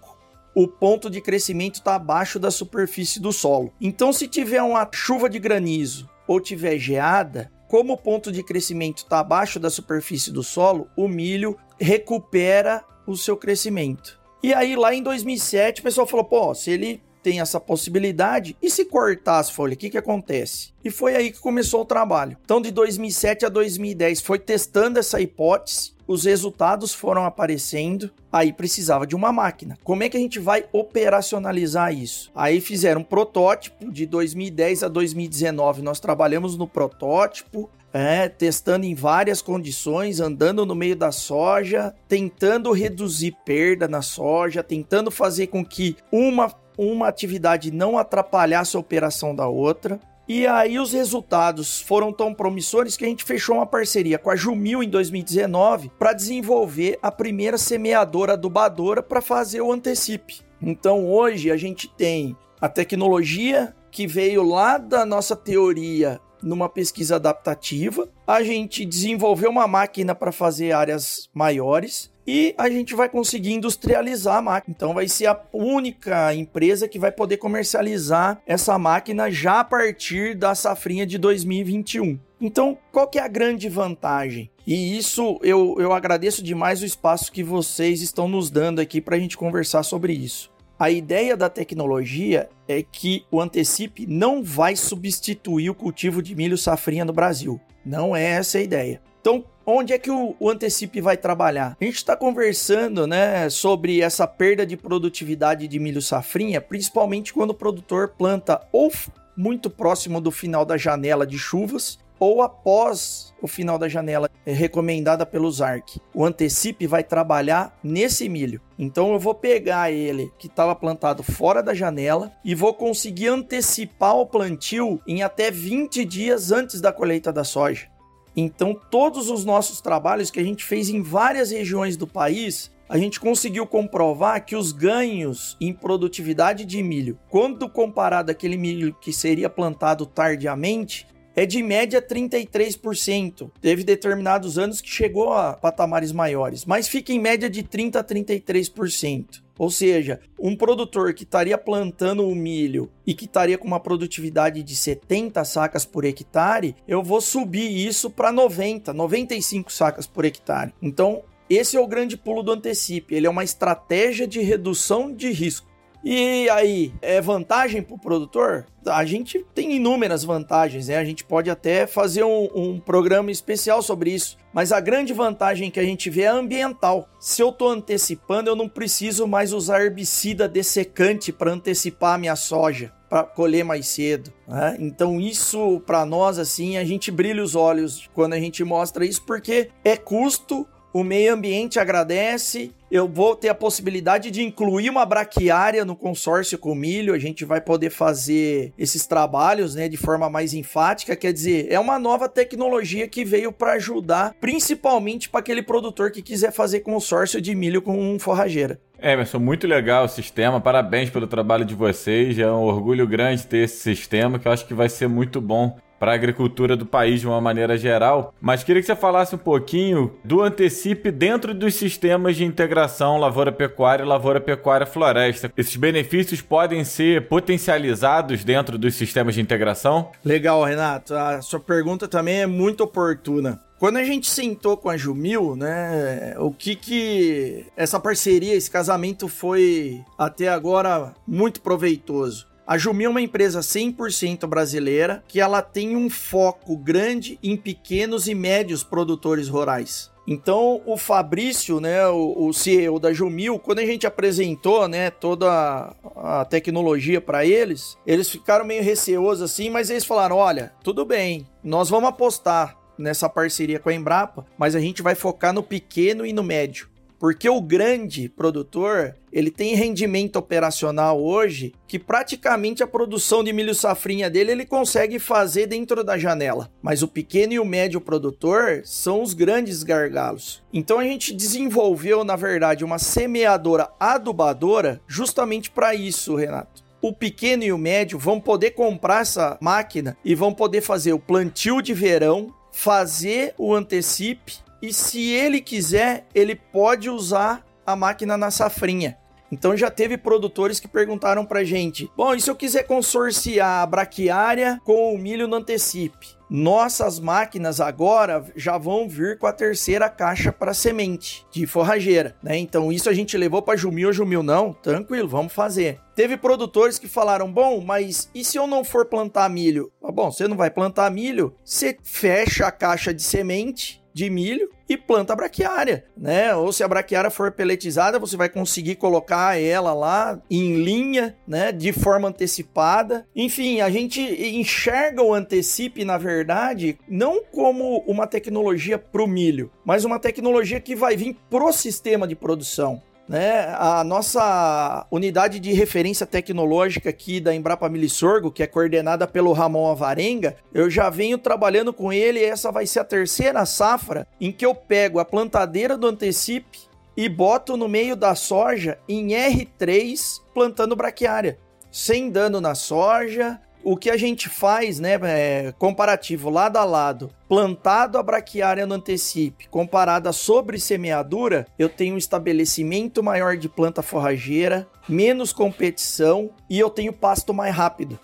[0.55, 3.71] o ponto de crescimento está abaixo da superfície do solo.
[3.79, 8.99] Então, se tiver uma chuva de granizo ou tiver geada, como o ponto de crescimento
[8.99, 14.19] está abaixo da superfície do solo, o milho recupera o seu crescimento.
[14.45, 18.55] E aí, lá em 2007, o pessoal falou: pô, se ele tem essa possibilidade.
[18.61, 20.71] E se cortar as folhas, o que, que acontece?
[20.83, 22.37] E foi aí que começou o trabalho.
[22.45, 25.95] Então, de 2007 a 2010, foi testando essa hipótese.
[26.05, 29.75] Os resultados foram aparecendo, aí precisava de uma máquina.
[29.83, 32.31] Como é que a gente vai operacionalizar isso?
[32.35, 35.81] Aí fizeram um protótipo de 2010 a 2019.
[35.81, 42.73] Nós trabalhamos no protótipo, é, testando em várias condições, andando no meio da soja, tentando
[42.73, 49.33] reduzir perda na soja, tentando fazer com que uma uma atividade não atrapalhasse a operação
[49.33, 49.97] da outra.
[50.27, 54.35] E aí os resultados foram tão promissores que a gente fechou uma parceria com a
[54.35, 60.41] Jumil em 2019 para desenvolver a primeira semeadora adubadora para fazer o antecipe.
[60.61, 67.15] Então hoje a gente tem a tecnologia que veio lá da nossa teoria numa pesquisa
[67.15, 68.07] adaptativa.
[68.25, 74.37] A gente desenvolveu uma máquina para fazer áreas maiores e a gente vai conseguir industrializar
[74.37, 74.73] a máquina.
[74.75, 80.35] Então vai ser a única empresa que vai poder comercializar essa máquina já a partir
[80.35, 82.19] da safrinha de 2021.
[82.39, 84.51] Então, qual que é a grande vantagem?
[84.67, 89.15] E isso eu, eu agradeço demais o espaço que vocês estão nos dando aqui para
[89.15, 90.54] a gente conversar sobre isso.
[90.77, 96.57] A ideia da tecnologia é que o Antecipe não vai substituir o cultivo de milho
[96.57, 97.61] safrinha no Brasil.
[97.85, 99.01] Não é essa a ideia.
[99.21, 101.77] Então, onde é que o, o Antecipe vai trabalhar?
[101.79, 107.51] A gente está conversando né, sobre essa perda de produtividade de milho safrinha, principalmente quando
[107.51, 108.91] o produtor planta ou
[109.37, 115.25] muito próximo do final da janela de chuvas ou após o final da janela recomendada
[115.25, 115.99] pelo ZARC.
[116.13, 118.61] O antecipe vai trabalhar nesse milho.
[118.77, 124.15] Então eu vou pegar ele que estava plantado fora da janela e vou conseguir antecipar
[124.15, 127.87] o plantio em até 20 dias antes da colheita da soja.
[128.35, 132.97] Então todos os nossos trabalhos que a gente fez em várias regiões do país, a
[132.97, 139.11] gente conseguiu comprovar que os ganhos em produtividade de milho, quando comparado àquele milho que
[139.11, 143.51] seria plantado tardiamente, é de média 33%.
[143.61, 148.03] Teve determinados anos que chegou a patamares maiores, mas fica em média de 30 a
[148.03, 149.43] 33%.
[149.57, 154.61] Ou seja, um produtor que estaria plantando o milho e que estaria com uma produtividade
[154.61, 160.73] de 70 sacas por hectare, eu vou subir isso para 90, 95 sacas por hectare.
[160.81, 163.15] Então, esse é o grande pulo do antecipe.
[163.15, 165.67] Ele é uma estratégia de redução de risco.
[166.07, 168.67] E aí, é vantagem para o produtor?
[168.85, 170.97] A gente tem inúmeras vantagens, né?
[170.97, 174.37] A gente pode até fazer um, um, programa especial sobre isso.
[174.53, 177.09] Mas a grande vantagem que a gente vê é ambiental.
[177.19, 182.35] Se eu estou antecipando, eu não preciso mais usar herbicida dessecante para antecipar a minha
[182.35, 184.31] soja para colher mais cedo.
[184.47, 184.77] Né?
[184.79, 189.23] Então isso para nós assim a gente brilha os olhos quando a gente mostra isso
[189.23, 192.71] porque é custo o meio ambiente agradece.
[192.95, 197.13] Eu vou ter a possibilidade de incluir uma braquiária no consórcio com milho.
[197.13, 201.13] A gente vai poder fazer esses trabalhos né, de forma mais enfática.
[201.13, 206.21] Quer dizer, é uma nova tecnologia que veio para ajudar, principalmente para aquele produtor que
[206.21, 208.79] quiser fazer consórcio de milho com forrageira.
[208.97, 210.61] Emerson, muito legal o sistema.
[210.61, 212.39] Parabéns pelo trabalho de vocês.
[212.39, 215.77] É um orgulho grande ter esse sistema que eu acho que vai ser muito bom
[215.99, 219.39] para a agricultura do país de uma maneira geral, mas queria que você falasse um
[219.39, 225.51] pouquinho do antecipe dentro dos sistemas de integração lavoura-pecuária e lavoura-pecuária-floresta.
[225.55, 230.11] Esses benefícios podem ser potencializados dentro dos sistemas de integração?
[230.23, 231.13] Legal, Renato.
[231.15, 233.61] A sua pergunta também é muito oportuna.
[233.77, 239.27] Quando a gente sentou com a Jumil, né, o que que essa parceria, esse casamento
[239.27, 242.47] foi até agora muito proveitoso.
[242.67, 248.27] A Jumi é uma empresa 100% brasileira que ela tem um foco grande em pequenos
[248.27, 250.11] e médios produtores rurais.
[250.27, 255.95] Então, o Fabrício, né, o, o CEO da Jumil, quando a gente apresentou, né, toda
[256.15, 261.45] a tecnologia para eles, eles ficaram meio receosos assim, mas eles falaram: "Olha, tudo bem,
[261.63, 266.25] nós vamos apostar nessa parceria com a Embrapa, mas a gente vai focar no pequeno
[266.25, 266.89] e no médio.
[267.19, 273.73] Porque o grande produtor, ele tem rendimento operacional hoje que praticamente a produção de milho
[273.73, 276.69] safrinha dele ele consegue fazer dentro da janela.
[276.81, 280.63] Mas o pequeno e o médio produtor são os grandes gargalos.
[280.73, 287.63] Então a gente desenvolveu, na verdade, uma semeadora adubadora justamente para isso, Renato o pequeno
[287.63, 291.93] e o médio vão poder comprar essa máquina e vão poder fazer o plantio de
[291.93, 299.17] verão, fazer o antecipe e se ele quiser, ele pode usar a máquina na safrinha.
[299.51, 303.85] Então já teve produtores que perguntaram pra gente: bom, e se eu quiser consorciar a
[303.85, 306.35] braquiária com o milho no antecipe?
[306.49, 312.55] Nossas máquinas agora já vão vir com a terceira caixa para semente de forrageira, né?
[312.57, 315.99] Então isso a gente levou para Jumil, Jumil não, tranquilo, vamos fazer.
[316.15, 320.31] Teve produtores que falaram: "Bom, mas e se eu não for plantar milho?" Ah, bom,
[320.31, 325.35] você não vai plantar milho, você fecha a caixa de semente de milho e planta
[325.35, 326.55] braquiária, né?
[326.55, 331.73] Ou se a braquiária for peletizada, você vai conseguir colocar ela lá em linha, né,
[331.73, 333.27] de forma antecipada.
[333.35, 339.69] Enfim, a gente enxerga o antecipe, na verdade, não como uma tecnologia para o milho,
[339.83, 343.73] mas uma tecnologia que vai vir pro sistema de produção né?
[343.77, 349.89] A nossa unidade de referência tecnológica aqui da Embrapa Milissorgo, que é coordenada pelo Ramon
[349.89, 354.65] Avarenga, eu já venho trabalhando com ele essa vai ser a terceira safra em que
[354.65, 356.79] eu pego a plantadeira do Antecipe
[357.17, 361.57] e boto no meio da soja em R3 plantando braquiária.
[361.91, 367.29] Sem dano na soja, o que a gente faz, né, é, comparativo lado a lado,
[367.47, 374.01] plantado a braquiária no antecipe, comparada sobre semeadura, eu tenho um estabelecimento maior de planta
[374.01, 378.19] forrageira, menos competição e eu tenho pasto mais rápido.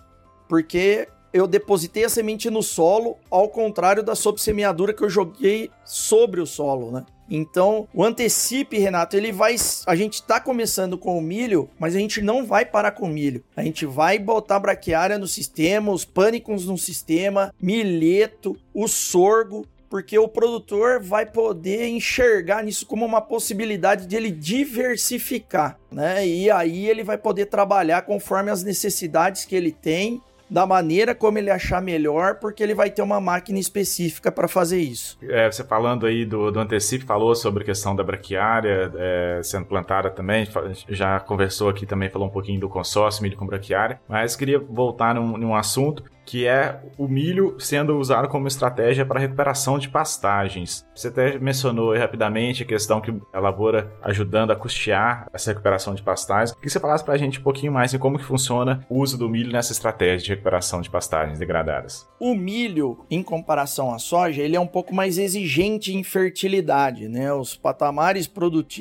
[0.49, 6.41] Porque eu depositei a semente no solo, ao contrário da subsemeadura que eu joguei sobre
[6.41, 7.05] o solo, né?
[7.33, 9.55] Então, o antecipe, Renato, ele vai.
[9.87, 13.09] A gente tá começando com o milho, mas a gente não vai parar com o
[13.09, 13.41] milho.
[13.55, 20.17] A gente vai botar braquiária no sistema, os pânicos no sistema, milheto, o sorgo, porque
[20.17, 26.25] o produtor vai poder enxergar nisso como uma possibilidade de ele diversificar, né?
[26.25, 31.37] E aí ele vai poder trabalhar conforme as necessidades que ele tem da maneira como
[31.37, 35.17] ele achar melhor, porque ele vai ter uma máquina específica para fazer isso.
[35.23, 39.65] É, você falando aí do, do Antecipe, falou sobre a questão da braquiária é, sendo
[39.65, 40.45] plantada também,
[40.89, 45.15] já conversou aqui também, falou um pouquinho do consórcio milho com braquiária, mas queria voltar
[45.15, 50.85] num, num assunto que é o milho sendo usado como estratégia para recuperação de pastagens.
[50.95, 56.01] Você até mencionou rapidamente a questão que a lavoura ajudando a custear essa recuperação de
[56.01, 56.55] pastagens.
[56.55, 59.17] Que você falasse para a gente um pouquinho mais de como que funciona o uso
[59.17, 62.07] do milho nessa estratégia de recuperação de pastagens degradadas.
[62.19, 67.33] O milho, em comparação à soja, ele é um pouco mais exigente em fertilidade, né?
[67.33, 68.29] Os patamares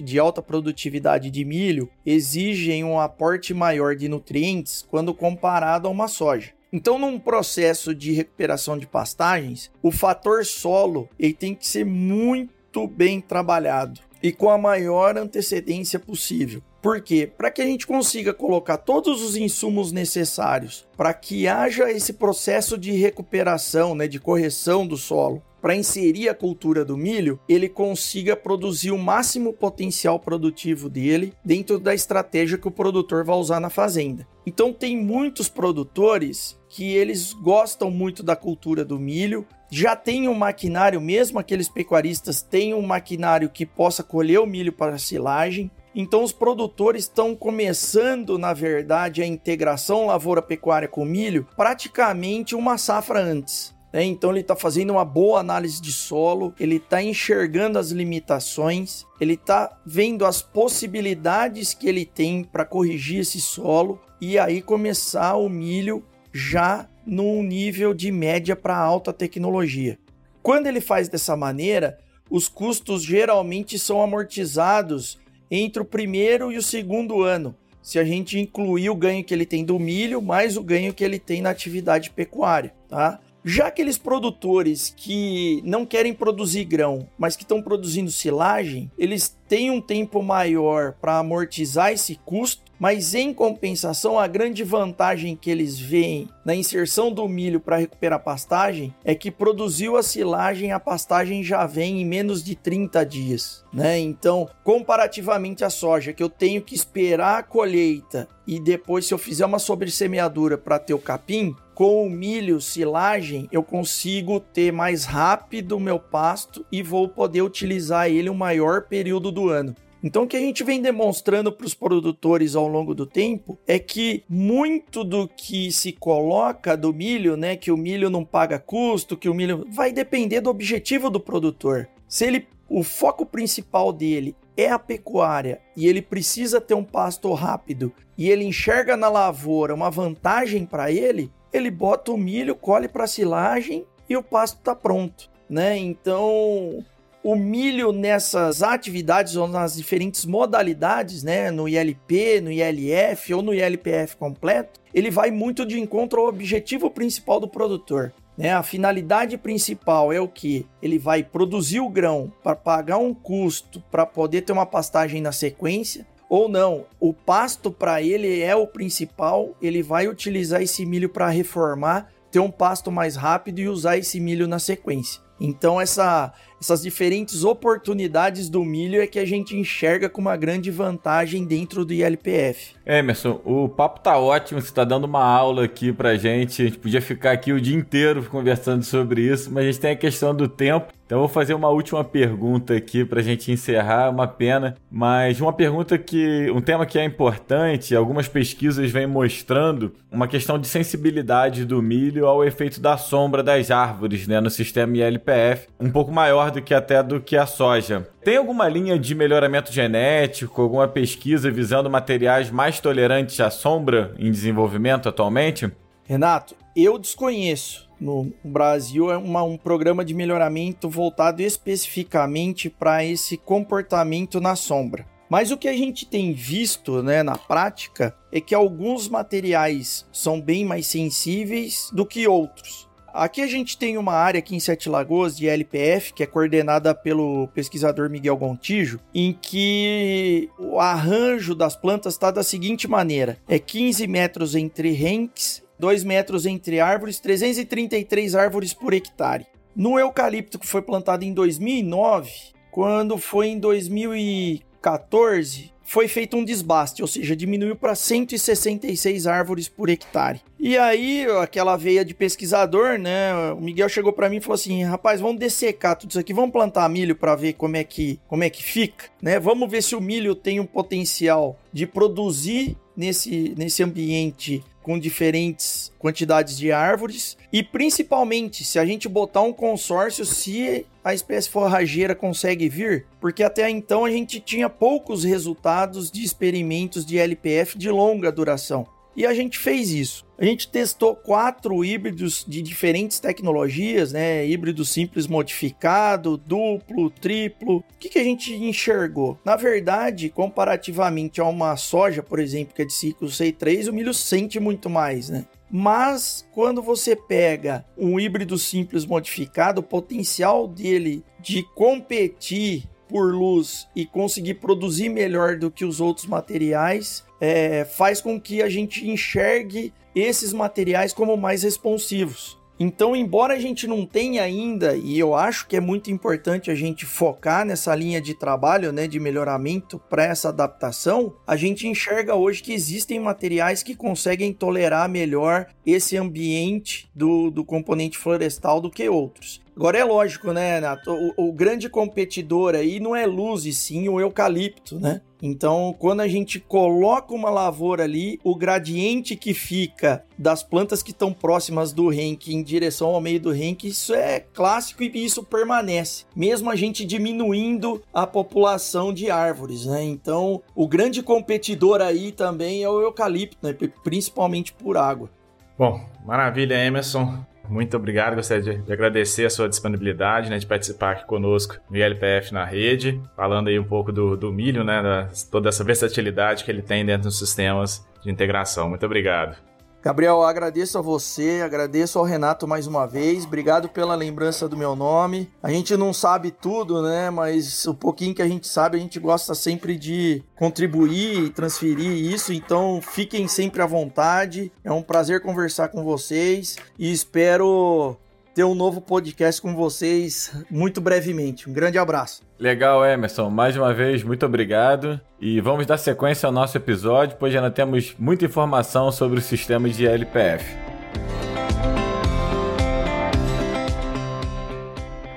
[0.02, 6.08] de alta produtividade de milho exigem um aporte maior de nutrientes quando comparado a uma
[6.08, 6.52] soja.
[6.72, 12.86] Então, num processo de recuperação de pastagens, o fator solo ele tem que ser muito
[12.86, 16.62] bem trabalhado e com a maior antecedência possível.
[16.80, 17.30] Por quê?
[17.36, 22.78] Para que a gente consiga colocar todos os insumos necessários para que haja esse processo
[22.78, 28.34] de recuperação, né, de correção do solo, para inserir a cultura do milho, ele consiga
[28.34, 33.68] produzir o máximo potencial produtivo dele dentro da estratégia que o produtor vai usar na
[33.68, 34.26] fazenda.
[34.46, 40.34] Então tem muitos produtores que eles gostam muito da cultura do milho, já tem um
[40.34, 45.68] maquinário, mesmo aqueles pecuaristas têm um maquinário que possa colher o milho para silagem.
[45.92, 53.20] Então os produtores estão começando, na verdade, a integração lavoura-pecuária com milho praticamente uma safra
[53.20, 53.74] antes.
[53.92, 54.04] Né?
[54.04, 59.34] Então ele está fazendo uma boa análise de solo, ele está enxergando as limitações, ele
[59.34, 65.48] está vendo as possibilidades que ele tem para corrigir esse solo e aí começar o
[65.48, 69.98] milho já num nível de média para alta tecnologia.
[70.42, 71.98] Quando ele faz dessa maneira,
[72.30, 75.18] os custos geralmente são amortizados
[75.50, 79.46] entre o primeiro e o segundo ano, se a gente incluir o ganho que ele
[79.46, 83.18] tem do milho mais o ganho que ele tem na atividade pecuária, tá?
[83.42, 89.68] Já aqueles produtores que não querem produzir grão, mas que estão produzindo silagem, eles têm
[89.68, 95.78] um tempo maior para amortizar esse custo mas em compensação, a grande vantagem que eles
[95.78, 101.44] veem na inserção do milho para recuperar pastagem é que produziu a silagem, a pastagem
[101.44, 103.98] já vem em menos de 30 dias, né?
[103.98, 109.18] Então, comparativamente à soja, que eu tenho que esperar a colheita e depois se eu
[109.18, 115.06] fizer uma sobressemeadura para ter o capim, com o milho silagem eu consigo ter mais
[115.06, 119.74] rápido o meu pasto e vou poder utilizar ele o maior período do ano.
[120.02, 123.78] Então, o que a gente vem demonstrando para os produtores ao longo do tempo é
[123.78, 129.16] que muito do que se coloca do milho, né, que o milho não paga custo,
[129.16, 131.86] que o milho vai depender do objetivo do produtor.
[132.08, 137.32] Se ele o foco principal dele é a pecuária e ele precisa ter um pasto
[137.32, 142.86] rápido e ele enxerga na lavoura uma vantagem para ele, ele bota o milho, colhe
[142.86, 145.76] para silagem e o pasto está pronto, né?
[145.76, 146.84] Então,
[147.22, 153.54] o milho nessas atividades ou nas diferentes modalidades, né, no ILP, no ILF ou no
[153.54, 158.12] ILPF completo, ele vai muito de encontro ao objetivo principal do produtor.
[158.36, 158.52] Né?
[158.52, 160.66] A finalidade principal é o que?
[160.80, 165.30] Ele vai produzir o grão para pagar um custo para poder ter uma pastagem na
[165.30, 171.08] sequência, ou não, o pasto para ele é o principal, ele vai utilizar esse milho
[171.08, 175.20] para reformar, ter um pasto mais rápido e usar esse milho na sequência.
[175.40, 180.70] Então essa essas diferentes oportunidades do milho é que a gente enxerga com uma grande
[180.70, 182.74] vantagem dentro do ILPF.
[182.84, 186.62] Emerson, o papo tá ótimo, você tá dando uma aula aqui pra gente.
[186.62, 189.92] A gente podia ficar aqui o dia inteiro conversando sobre isso, mas a gente tem
[189.92, 190.92] a questão do tempo.
[191.10, 195.52] Então vou fazer uma última pergunta aqui para a gente encerrar, uma pena, mas uma
[195.52, 201.64] pergunta que um tema que é importante, algumas pesquisas vêm mostrando uma questão de sensibilidade
[201.64, 206.49] do milho ao efeito da sombra das árvores, né, no sistema ILPF, um pouco maior
[206.50, 208.08] do que até do que a soja.
[208.22, 214.30] Tem alguma linha de melhoramento genético, alguma pesquisa visando materiais mais tolerantes à sombra em
[214.30, 215.70] desenvolvimento atualmente?
[216.04, 223.36] Renato, eu desconheço no Brasil é uma, um programa de melhoramento voltado especificamente para esse
[223.36, 225.06] comportamento na sombra.
[225.28, 230.40] Mas o que a gente tem visto né, na prática é que alguns materiais são
[230.40, 232.89] bem mais sensíveis do que outros.
[233.12, 236.94] Aqui a gente tem uma área aqui em Sete Lagoas de LPF, que é coordenada
[236.94, 243.58] pelo pesquisador Miguel Gontijo, em que o arranjo das plantas está da seguinte maneira: é
[243.58, 249.46] 15 metros entre renques 2 metros entre árvores, 333 árvores por hectare.
[249.74, 252.30] No eucalipto que foi plantado em 2009,
[252.70, 259.68] quando foi em 2000 2014 foi feito um desbaste, ou seja, diminuiu para 166 árvores
[259.68, 260.40] por hectare.
[260.56, 263.34] E aí, aquela veia de pesquisador, né?
[263.52, 266.52] O Miguel chegou para mim e falou assim: "Rapaz, vamos dessecar tudo isso aqui, vamos
[266.52, 269.40] plantar milho para ver como é que como é que fica, né?
[269.40, 275.92] Vamos ver se o milho tem um potencial de produzir nesse nesse ambiente com diferentes
[276.00, 282.12] quantidades de árvores e principalmente se a gente botar um consórcio se a espécie forrageira
[282.12, 287.88] consegue vir, porque até então a gente tinha poucos resultados de experimentos de LPF de
[287.88, 288.84] longa duração.
[289.16, 290.24] E a gente fez isso.
[290.38, 294.46] A gente testou quatro híbridos de diferentes tecnologias, né?
[294.46, 297.78] Híbrido simples modificado, duplo, triplo.
[297.78, 299.38] O que, que a gente enxergou?
[299.44, 304.14] Na verdade, comparativamente a uma soja, por exemplo, que é de ciclo C3, o milho
[304.14, 305.44] sente muito mais, né?
[305.70, 313.88] Mas quando você pega um híbrido simples modificado, o potencial dele de competir por luz
[313.94, 319.08] e conseguir produzir melhor do que os outros materiais é, faz com que a gente
[319.08, 322.60] enxergue esses materiais como mais responsivos.
[322.82, 326.74] Então, embora a gente não tenha ainda, e eu acho que é muito importante a
[326.74, 332.34] gente focar nessa linha de trabalho, né, de melhoramento para essa adaptação, a gente enxerga
[332.34, 338.90] hoje que existem materiais que conseguem tolerar melhor esse ambiente do, do componente florestal do
[338.90, 339.60] que outros.
[339.76, 341.10] Agora é lógico, né, Nato?
[341.10, 345.20] O, o, grande competidor aí não é luz, e sim o eucalipto, né?
[345.42, 351.12] Então, quando a gente coloca uma lavoura ali, o gradiente que fica das plantas que
[351.12, 355.42] estão próximas do renque em direção ao meio do renque, isso é clássico e isso
[355.42, 360.02] permanece, mesmo a gente diminuindo a população de árvores, né?
[360.02, 363.74] Então, o grande competidor aí também é o eucalipto, né?
[364.04, 365.30] Principalmente por água.
[365.78, 367.42] Bom, maravilha, Emerson.
[367.70, 371.96] Muito obrigado, gostaria de, de, agradecer a sua disponibilidade, né, de participar aqui conosco no
[371.96, 376.64] ILPF na rede, falando aí um pouco do, do milho, né, da, toda essa versatilidade
[376.64, 378.88] que ele tem dentro dos sistemas de integração.
[378.88, 379.69] Muito obrigado.
[380.02, 383.44] Gabriel, agradeço a você, agradeço ao Renato mais uma vez.
[383.44, 385.52] Obrigado pela lembrança do meu nome.
[385.62, 387.28] A gente não sabe tudo, né?
[387.28, 392.10] Mas o pouquinho que a gente sabe, a gente gosta sempre de contribuir e transferir
[392.10, 392.50] isso.
[392.50, 394.72] Então, fiquem sempre à vontade.
[394.82, 398.16] É um prazer conversar com vocês e espero
[398.54, 401.68] ter um novo podcast com vocês muito brevemente.
[401.68, 402.42] Um grande abraço.
[402.58, 403.48] Legal, Emerson.
[403.48, 405.20] Mais uma vez, muito obrigado.
[405.40, 409.88] E vamos dar sequência ao nosso episódio, pois já temos muita informação sobre o sistema
[409.88, 410.90] de LPF.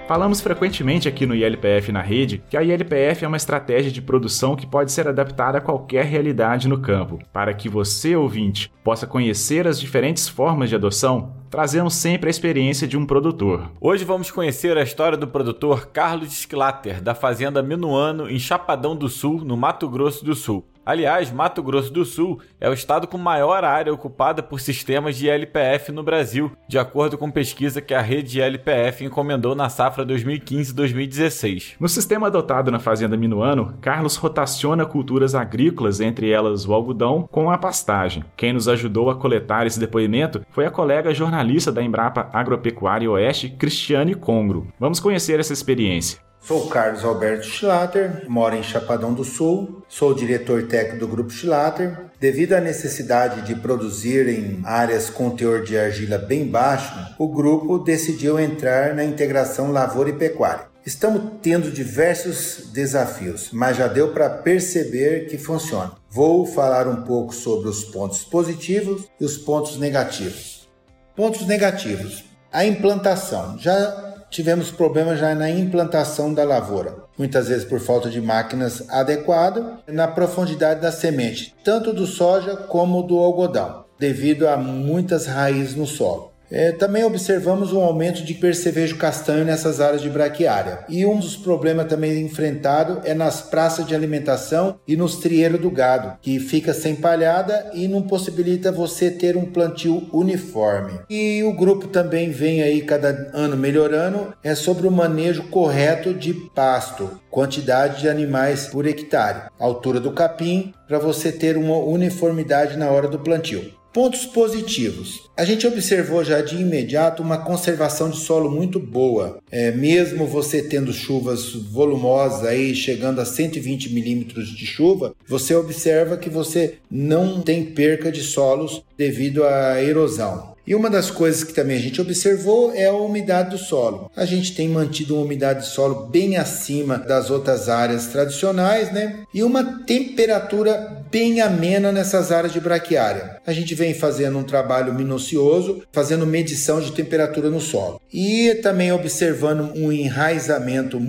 [0.05, 4.55] Falamos frequentemente aqui no ILPF na rede que a ILPF é uma estratégia de produção
[4.55, 7.20] que pode ser adaptada a qualquer realidade no campo.
[7.32, 12.88] Para que você, ouvinte, possa conhecer as diferentes formas de adoção, trazemos sempre a experiência
[12.88, 13.70] de um produtor.
[13.80, 19.08] Hoje vamos conhecer a história do produtor Carlos Schlatter, da fazenda Minuano, em Chapadão do
[19.08, 20.66] Sul, no Mato Grosso do Sul.
[20.86, 25.30] Aliás, Mato Grosso do Sul é o estado com maior área ocupada por sistemas de
[25.30, 31.76] LPF no Brasil, de acordo com pesquisa que a rede LPF encomendou na safra 2015-2016.
[31.80, 37.50] No sistema adotado na Fazenda Minuano, Carlos rotaciona culturas agrícolas, entre elas o algodão, com
[37.50, 38.26] a pastagem.
[38.36, 43.50] Quem nos ajudou a coletar esse depoimento foi a colega jornalista da Embrapa Agropecuária Oeste,
[43.50, 44.68] Cristiane Congro.
[44.78, 46.20] Vamos conhecer essa experiência.
[46.46, 51.98] Sou Carlos Alberto Schlatter, moro em Chapadão do Sul, sou diretor técnico do Grupo Schlatter.
[52.20, 57.80] Devido à necessidade de produzir em áreas com teor de argila bem baixo, o grupo
[57.80, 60.66] decidiu entrar na integração lavoura e pecuária.
[60.86, 65.94] Estamos tendo diversos desafios, mas já deu para perceber que funciona.
[66.10, 70.68] Vou falar um pouco sobre os pontos positivos e os pontos negativos.
[71.16, 73.58] Pontos negativos: a implantação.
[73.58, 74.03] Já
[74.34, 80.08] tivemos problemas já na implantação da lavoura, muitas vezes por falta de máquinas adequadas, na
[80.08, 86.33] profundidade da semente, tanto do soja como do algodão, devido a muitas raízes no solo.
[86.54, 90.86] É, também observamos um aumento de percevejo castanho nessas áreas de braquiária.
[90.88, 95.72] E um dos problemas também enfrentado é nas praças de alimentação e nos trieiros do
[95.72, 100.99] gado, que fica sem palhada e não possibilita você ter um plantio uniforme.
[101.10, 106.36] E o grupo também vem aí cada ano melhorando, é sobre o manejo correto de
[106.54, 112.91] pasto, quantidade de animais por hectare, altura do capim, para você ter uma uniformidade na
[112.91, 113.83] hora do plantio.
[113.94, 115.30] Pontos positivos.
[115.38, 119.38] A gente observou já de imediato uma conservação de solo muito boa.
[119.52, 126.18] É, mesmo você tendo chuvas volumosas aí chegando a 120 milímetros de chuva, você observa
[126.18, 130.54] que você não tem perca de solos devido à erosão.
[130.66, 134.10] E uma das coisas que também a gente observou é a umidade do solo.
[134.16, 139.24] A gente tem mantido uma umidade do solo bem acima das outras áreas tradicionais, né?
[139.34, 143.38] E uma temperatura bem amena nessas áreas de braquiária.
[143.45, 148.01] A gente vem fazendo um trabalho minucioso, fazendo medição de temperatura no solo.
[148.11, 150.99] E também observando um enraizamento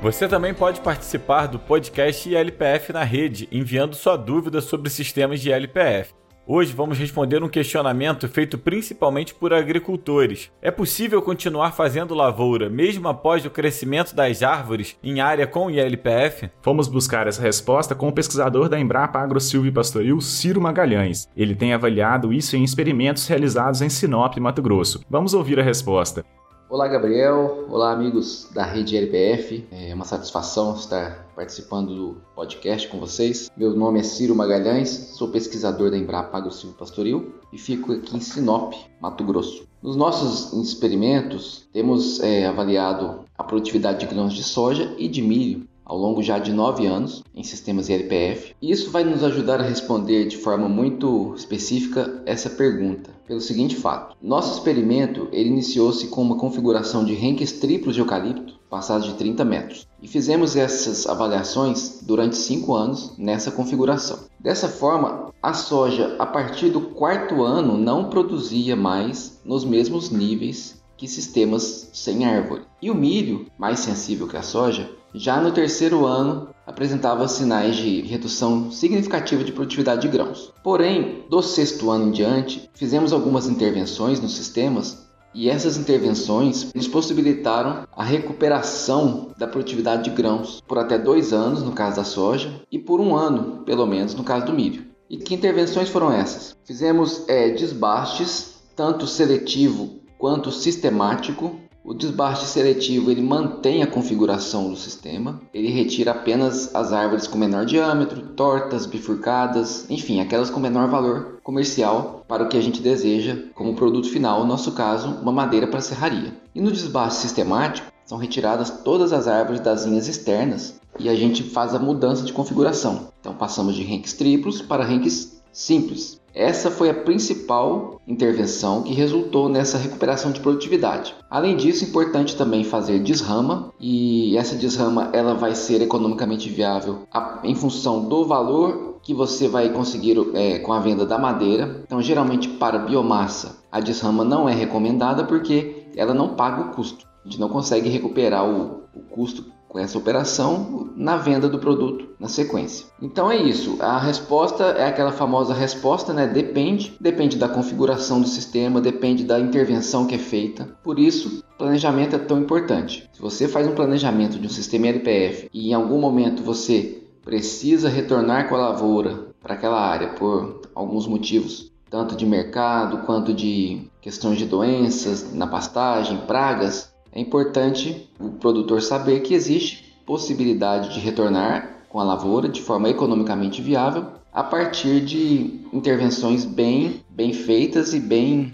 [0.02, 5.50] Você também pode participar do podcast ILPF na rede, enviando sua dúvida sobre sistemas de
[5.50, 6.14] ILPF.
[6.47, 10.50] Hoje vamos responder um questionamento feito principalmente por agricultores.
[10.62, 16.50] É possível continuar fazendo lavoura mesmo após o crescimento das árvores em área com ILPF?
[16.62, 21.28] Fomos buscar essa resposta com o pesquisador da Embrapa Agro Silvio Pastoril, Ciro Magalhães.
[21.36, 25.04] Ele tem avaliado isso em experimentos realizados em Sinop, Mato Grosso.
[25.10, 26.26] Vamos ouvir a resposta.
[26.70, 27.65] Olá, Gabriel.
[27.67, 29.67] Olá, amigos da Rede LPF.
[29.72, 33.49] É uma satisfação estar participando do podcast com vocês.
[33.57, 38.15] Meu nome é Ciro Magalhães, sou pesquisador da Embrapa Agro Silvio Pastoril e fico aqui
[38.15, 39.67] em Sinop, Mato Grosso.
[39.82, 45.67] Nos nossos experimentos, temos é, avaliado a produtividade de grãos de soja e de milho
[45.89, 48.53] ao longo já de nove anos em sistemas ILPF.
[48.61, 53.75] E isso vai nos ajudar a responder de forma muito específica essa pergunta, pelo seguinte
[53.75, 54.15] fato.
[54.21, 59.43] Nosso experimento ele iniciou-se com uma configuração de renques triplos de eucalipto passados de 30
[59.43, 59.87] metros.
[59.99, 64.19] E fizemos essas avaliações durante cinco anos nessa configuração.
[64.39, 70.79] Dessa forma, a soja, a partir do quarto ano, não produzia mais nos mesmos níveis
[70.95, 72.63] que sistemas sem árvore.
[72.81, 78.01] E o milho, mais sensível que a soja, já no terceiro ano, apresentava sinais de
[78.01, 80.53] redução significativa de produtividade de grãos.
[80.64, 86.88] Porém, do sexto ano em diante, fizemos algumas intervenções nos sistemas e essas intervenções nos
[86.88, 92.62] possibilitaram a recuperação da produtividade de grãos por até dois anos, no caso da soja,
[92.72, 94.88] e por um ano, pelo menos, no caso do milho.
[95.10, 96.55] E que intervenções foram essas?
[96.64, 104.75] Fizemos é, desbastes, tanto seletivo quanto sistemático, o desbaste seletivo ele mantém a configuração do
[104.75, 110.87] sistema, ele retira apenas as árvores com menor diâmetro, tortas, bifurcadas, enfim, aquelas com menor
[110.87, 115.31] valor comercial para o que a gente deseja como produto final, no nosso caso, uma
[115.31, 116.31] madeira para serraria.
[116.53, 121.41] E no desbaste sistemático, são retiradas todas as árvores das linhas externas e a gente
[121.41, 123.07] faz a mudança de configuração.
[123.19, 126.18] Então passamos de renques triplos para renques simples.
[126.34, 131.15] Essa foi a principal intervenção que resultou nessa recuperação de produtividade.
[131.30, 137.07] Além disso, é importante também fazer desrama e essa desrama ela vai ser economicamente viável
[137.43, 141.82] em função do valor que você vai conseguir é, com a venda da madeira.
[141.86, 147.07] Então, geralmente para biomassa, a desrama não é recomendada porque ela não paga o custo.
[147.23, 152.09] A gente não consegue recuperar o, o custo com essa operação na venda do produto
[152.20, 152.88] na sequência.
[153.01, 153.78] Então é isso.
[153.80, 156.28] A resposta é aquela famosa resposta, né?
[156.28, 160.67] Depende, depende da configuração do sistema, depende da intervenção que é feita.
[160.84, 163.07] Por isso, planejamento é tão importante.
[163.13, 167.88] Se você faz um planejamento de um sistema LPF e em algum momento você precisa
[167.88, 173.88] retornar com a lavoura para aquela área por alguns motivos, tanto de mercado quanto de
[174.01, 180.99] questões de doenças na pastagem, pragas, é importante o produtor saber que existe possibilidade de
[180.99, 187.93] retornar com a lavoura de forma economicamente viável a partir de intervenções bem, bem feitas
[187.93, 188.53] e bem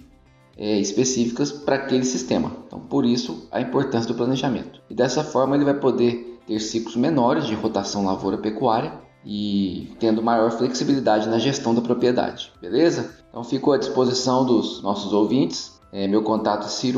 [0.58, 2.51] é, específicas para aquele sistema.
[2.66, 4.82] Então, por isso, a importância do planejamento.
[4.89, 8.93] E dessa forma, ele vai poder ter ciclos menores de rotação lavoura-pecuária
[9.26, 12.53] e tendo maior flexibilidade na gestão da propriedade.
[12.62, 13.18] Beleza?
[13.30, 16.68] Então, fico à disposição dos nossos ouvintes é, meu contato é.
[16.68, 16.91] Se